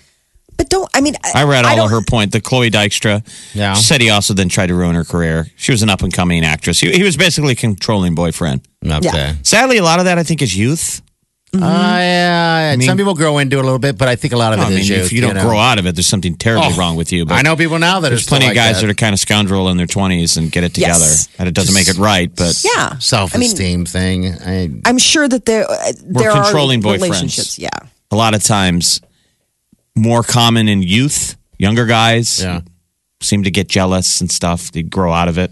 But 0.56 0.68
don't 0.68 0.88
I 0.94 1.00
mean? 1.00 1.14
I 1.34 1.44
read 1.44 1.64
all 1.64 1.76
don't- 1.76 1.84
of 1.86 1.90
her 1.92 2.02
point. 2.02 2.32
The 2.32 2.40
Chloe 2.40 2.70
Dykstra. 2.70 3.26
Yeah. 3.54 3.74
She 3.74 3.82
said 3.84 4.00
he 4.00 4.10
also 4.10 4.34
then 4.34 4.48
tried 4.48 4.66
to 4.66 4.74
ruin 4.74 4.94
her 4.94 5.04
career. 5.04 5.46
She 5.56 5.72
was 5.72 5.82
an 5.82 5.88
up 5.88 6.02
and 6.02 6.12
coming 6.12 6.44
actress. 6.44 6.80
He, 6.80 6.92
he 6.92 7.02
was 7.02 7.16
basically 7.16 7.52
a 7.52 7.56
controlling 7.56 8.14
boyfriend. 8.14 8.60
Okay. 8.84 9.00
Yeah. 9.12 9.34
Sadly, 9.42 9.78
a 9.78 9.82
lot 9.82 9.98
of 10.00 10.04
that 10.06 10.18
I 10.18 10.22
think 10.22 10.42
is 10.42 10.54
youth. 10.56 11.00
Uh, 11.52 11.58
yeah. 11.58 12.76
mean- 12.76 12.86
Some 12.86 12.96
people 12.96 13.14
grow 13.14 13.38
into 13.38 13.56
it 13.56 13.60
a 13.60 13.62
little 13.64 13.78
bit, 13.80 13.98
but 13.98 14.06
I 14.08 14.14
think 14.16 14.32
a 14.32 14.36
lot 14.36 14.52
of 14.52 14.60
it 14.60 14.62
I 14.62 14.68
is 14.70 14.88
mean, 14.88 14.98
youth, 14.98 15.06
if 15.06 15.12
you 15.12 15.20
don't 15.20 15.34
know. 15.34 15.42
grow 15.42 15.58
out 15.58 15.78
of 15.80 15.86
it, 15.86 15.96
there's 15.96 16.06
something 16.06 16.36
terribly 16.36 16.68
Oh, 16.72 16.76
wrong 16.78 16.94
with 16.96 17.10
you. 17.12 17.24
But 17.26 17.34
I 17.34 17.42
know 17.42 17.56
people 17.56 17.78
now 17.80 17.98
that 18.00 18.10
there's 18.10 18.20
are 18.20 18.22
still 18.22 18.38
plenty 18.38 18.46
like 18.46 18.52
of 18.52 18.56
guys 18.56 18.76
that. 18.80 18.86
that. 18.86 18.90
are 18.92 18.94
kind 18.94 19.12
of 19.14 19.18
scoundrel 19.20 19.68
in 19.68 19.76
their 19.76 19.86
20s 19.88 20.36
and 20.36 20.52
get 20.52 20.62
it 20.62 20.74
together, 20.74 21.00
Yes. 21.00 21.28
and 21.38 21.48
it 21.48 21.54
doesn't 21.54 21.74
make 21.74 21.88
it 21.88 21.98
right. 21.98 22.30
But 22.34 22.62
Yeah, 22.64 22.98
self-esteem 22.98 23.84
thing. 23.86 24.32
I, 24.34 24.70
I'm 24.84 24.98
sure 24.98 25.26
that 25.28 25.44
there 25.44 25.68
uh, 25.68 25.92
there 26.04 26.30
are 26.30 26.44
controlling 26.44 26.82
boyfriends. 26.82 27.58
Yeah, 27.58 27.68
a 28.12 28.16
lot 28.16 28.34
of 28.34 28.44
times, 28.44 29.00
more 29.96 30.22
common 30.22 30.68
in 30.68 30.82
youth, 30.82 31.36
younger 31.58 31.86
guys 31.86 32.40
yeah. 32.42 32.60
seem 33.20 33.42
to 33.42 33.50
get 33.50 33.66
jealous 33.68 34.20
and 34.20 34.30
stuff. 34.30 34.70
They 34.70 34.82
grow 34.82 35.12
out 35.12 35.26
of 35.28 35.36
it. 35.36 35.50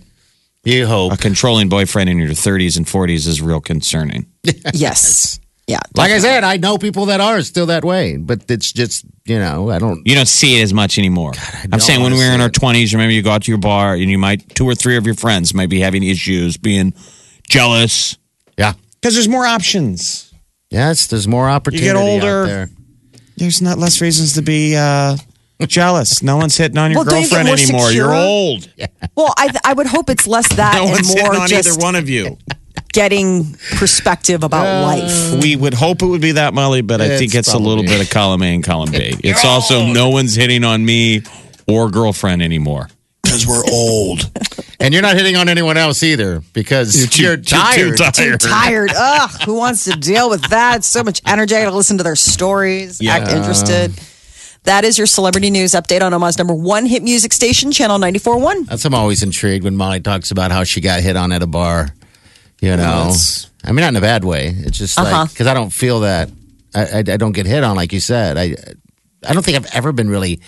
You 0.64 0.86
hope. 0.86 1.12
A 1.14 1.16
controlling 1.16 1.68
boyfriend 1.68 2.08
in 2.10 2.18
your 2.18 2.28
30s 2.30 2.76
and 2.76 2.84
40s 2.86 3.26
is 3.26 3.40
real 3.42 3.60
concerning. 3.60 4.26
Yes. 4.72 5.40
Yeah. 5.68 5.78
Like 5.94 6.10
I 6.12 6.18
said, 6.18 6.44
I 6.44 6.56
know 6.56 6.78
people 6.78 7.06
that 7.06 7.20
are 7.20 7.42
still 7.42 7.66
that 7.66 7.84
way, 7.84 8.16
but 8.16 8.50
it's 8.50 8.72
just 8.72 9.04
you 9.26 9.38
know 9.38 9.70
I 9.70 9.78
don't. 9.78 10.04
You 10.06 10.14
don't 10.14 10.26
see 10.26 10.58
it 10.58 10.62
as 10.62 10.72
much 10.72 10.98
anymore. 10.98 11.32
I'm 11.70 11.78
saying 11.78 12.00
when 12.02 12.12
we 12.12 12.18
wanna 12.18 12.28
were 12.30 12.34
in 12.36 12.40
our 12.40 12.46
it. 12.48 12.54
20s, 12.54 12.92
remember 12.92 13.12
you 13.12 13.22
go 13.22 13.30
out 13.32 13.42
to 13.44 13.50
your 13.52 13.58
bar 13.58 13.92
and 13.94 14.10
you 14.10 14.16
might, 14.18 14.54
two 14.54 14.64
or 14.64 14.74
three 14.74 14.96
of 14.96 15.04
your 15.04 15.14
friends 15.14 15.52
might 15.52 15.68
be 15.68 15.80
having 15.80 16.02
issues, 16.02 16.56
being 16.56 16.94
jealous. 17.48 18.16
Yeah. 18.56 18.72
Because 19.00 19.14
there's 19.14 19.28
more 19.28 19.44
options. 19.46 20.32
Yes, 20.70 21.06
there's 21.06 21.28
more 21.28 21.48
opportunity 21.48 21.86
You 21.86 21.92
get 21.92 21.96
older. 22.00 22.46
there. 22.46 22.70
There's 23.36 23.62
not 23.62 23.78
less 23.78 24.00
reasons 24.00 24.32
to 24.34 24.42
be 24.42 24.74
uh, 24.76 25.16
jealous. 25.66 26.22
No 26.22 26.36
one's 26.38 26.56
hitting 26.56 26.78
on 26.78 26.90
your 26.92 27.00
Well, 27.04 27.10
don't 27.10 27.22
you 27.22 27.28
get 27.28 27.44
girlfriend 27.44 27.48
more 27.48 27.82
anymore. 27.84 27.90
You're 27.92 28.04
secure? 28.06 28.14
old. 28.14 28.68
Well, 29.16 29.32
I 29.36 29.50
I 29.64 29.72
would 29.74 29.86
hope 29.86 30.08
it's 30.10 30.26
less 30.26 30.48
that 30.56 30.74
No 30.76 30.82
and 30.84 30.90
one's 30.92 31.08
hitting 31.12 31.24
more 31.24 31.40
on 31.42 31.48
just 31.48 31.68
either 31.68 31.78
one 31.78 31.94
of 31.94 32.08
you. 32.08 32.36
getting 32.98 33.54
perspective 33.76 34.42
about 34.42 34.66
uh, 34.66 34.82
life. 34.82 35.40
We 35.40 35.54
would 35.54 35.74
hope 35.74 36.02
it 36.02 36.06
would 36.06 36.20
be 36.20 36.32
that, 36.32 36.52
Molly, 36.52 36.82
but 36.82 37.00
I 37.00 37.16
think 37.16 37.34
It's 37.34 37.48
it's 37.48 37.54
a 37.54 37.58
little 37.58 37.84
bit 37.84 38.00
of 38.00 38.10
column 38.10 38.42
A 38.42 38.52
and 38.52 38.64
column 38.64 38.90
B. 38.90 39.14
It's 39.22 39.44
also 39.44 39.86
no 39.86 40.08
one's 40.08 40.34
hitting 40.34 40.64
on 40.64 40.84
me 40.84 41.22
or 41.68 41.90
girlfriend 41.90 42.42
anymore. 42.42 42.88
Because 43.22 43.46
we're 43.46 43.62
old. 43.70 44.30
And 44.80 44.94
you're 44.94 45.02
not 45.02 45.16
hitting 45.16 45.34
on 45.34 45.48
anyone 45.48 45.76
else 45.76 46.04
either 46.04 46.40
because 46.52 46.96
you're, 46.96 47.08
too- 47.08 47.22
you're 47.24 47.36
too 47.36 47.42
tired. 47.56 47.98
tired. 47.98 48.40
Tired. 48.40 48.90
Ugh. 48.96 49.30
Who 49.44 49.54
wants 49.56 49.82
to 49.84 49.90
deal 49.90 50.30
with 50.30 50.40
that? 50.50 50.84
So 50.84 51.02
much 51.02 51.20
energy. 51.26 51.56
To 51.56 51.70
listen 51.72 51.98
to 51.98 52.04
their 52.04 52.14
stories, 52.14 53.04
act 53.04 53.28
interested. 53.28 53.92
That 54.62 54.84
is 54.84 54.96
your 54.96 55.08
celebrity 55.08 55.50
news 55.50 55.72
update 55.72 56.00
on 56.00 56.14
Omaha's 56.14 56.38
number 56.38 56.54
one 56.54 56.86
hit 56.86 57.02
music 57.02 57.32
station, 57.32 57.72
Channel 57.72 57.98
94.1. 57.98 58.66
That's 58.66 58.84
I'm 58.84 58.94
always 58.94 59.24
intrigued 59.24 59.64
when 59.64 59.76
Molly 59.76 59.98
talks 59.98 60.30
about 60.30 60.52
how 60.52 60.62
she 60.62 60.80
got 60.80 61.00
hit 61.00 61.16
on 61.16 61.32
at 61.32 61.42
a 61.42 61.46
bar. 61.48 61.88
You 62.60 62.76
know, 62.76 63.12
I 63.64 63.68
mean, 63.72 63.82
not 63.82 63.88
in 63.90 63.96
a 63.96 64.00
bad 64.00 64.24
way. 64.24 64.48
It's 64.48 64.76
just 64.78 64.98
Uh-huh. 64.98 65.10
like 65.22 65.30
because 65.30 65.46
I 65.46 65.54
don't 65.54 65.70
feel 65.70 66.00
that 66.00 66.28
I, 66.74 66.82
I 66.86 66.98
I 66.98 67.16
don't 67.16 67.32
get 67.32 67.46
hit 67.46 67.62
on 67.64 67.76
like 67.76 67.92
you 67.92 68.00
said. 68.00 68.36
I 68.36 68.56
I 69.26 69.32
don't 69.32 69.44
think 69.44 69.56
I've 69.56 69.72
ever 69.74 69.92
been 69.92 70.10
really 70.10 70.40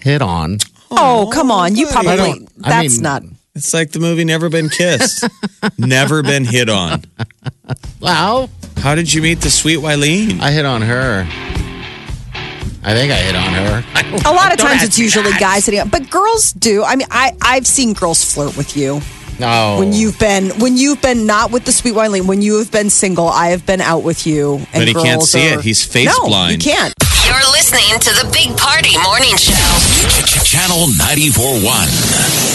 hit 0.00 0.22
on. 0.22 0.58
Oh, 0.90 1.30
come 1.32 1.50
on. 1.50 1.76
You 1.76 1.86
probably, 1.86 2.16
don't- 2.16 2.48
I 2.64 2.68
that's 2.82 2.94
mean- 2.94 3.02
not. 3.02 3.22
It's 3.54 3.74
like 3.74 3.90
the 3.90 3.98
movie 3.98 4.24
Never 4.24 4.48
Been 4.48 4.68
Kissed, 4.68 5.28
never 5.78 6.22
been 6.22 6.44
hit 6.44 6.68
on. 6.70 7.02
Wow, 8.00 8.48
How 8.78 8.94
did 8.94 9.12
you 9.12 9.20
meet 9.22 9.40
the 9.40 9.50
sweet 9.50 9.80
Wileen? 9.80 10.40
I 10.40 10.52
hit 10.52 10.64
on 10.64 10.82
her. 10.82 11.26
I 12.82 12.94
think 12.94 13.12
I 13.12 13.16
hit 13.16 13.34
on 13.34 13.52
her. 13.52 13.84
A 14.30 14.32
lot 14.32 14.52
of 14.52 14.58
times 14.58 14.82
it's 14.84 14.98
usually 14.98 15.32
that. 15.32 15.40
guys 15.40 15.66
hitting 15.66 15.80
up, 15.80 15.90
but 15.90 16.08
girls 16.10 16.52
do. 16.52 16.82
I 16.84 16.94
mean, 16.96 17.08
I 17.10 17.32
I've 17.42 17.66
seen 17.66 17.92
girls 17.92 18.24
flirt 18.24 18.56
with 18.56 18.76
you 18.76 19.00
No, 19.40 19.78
when 19.78 19.92
you've 19.92 20.18
been 20.18 20.50
when 20.60 20.76
you've 20.76 21.00
been 21.00 21.24
not 21.26 21.50
with 21.50 21.64
the 21.64 21.72
sweet 21.72 21.94
Wileen. 21.94 22.26
When 22.26 22.42
you 22.42 22.58
have 22.58 22.70
been 22.70 22.90
single, 22.90 23.26
I 23.28 23.48
have 23.48 23.64
been 23.66 23.80
out 23.80 24.02
with 24.02 24.26
you. 24.26 24.56
And 24.72 24.80
But 24.82 24.88
he 24.88 24.94
can't 24.94 25.18
girls 25.20 25.30
see 25.30 25.48
are- 25.50 25.58
it. 25.58 25.64
He's 25.64 25.82
face 25.84 26.06
no, 26.06 26.26
blind. 26.26 26.62
You 26.64 26.72
can't. 26.72 26.92
You're 27.26 27.50
listening 27.52 27.98
to 28.00 28.10
the 28.20 28.28
Big 28.32 28.56
Party 28.56 28.96
Morning 29.02 29.36
Show. 29.36 29.54
Channel 30.44 30.88
94.1. 30.98 32.49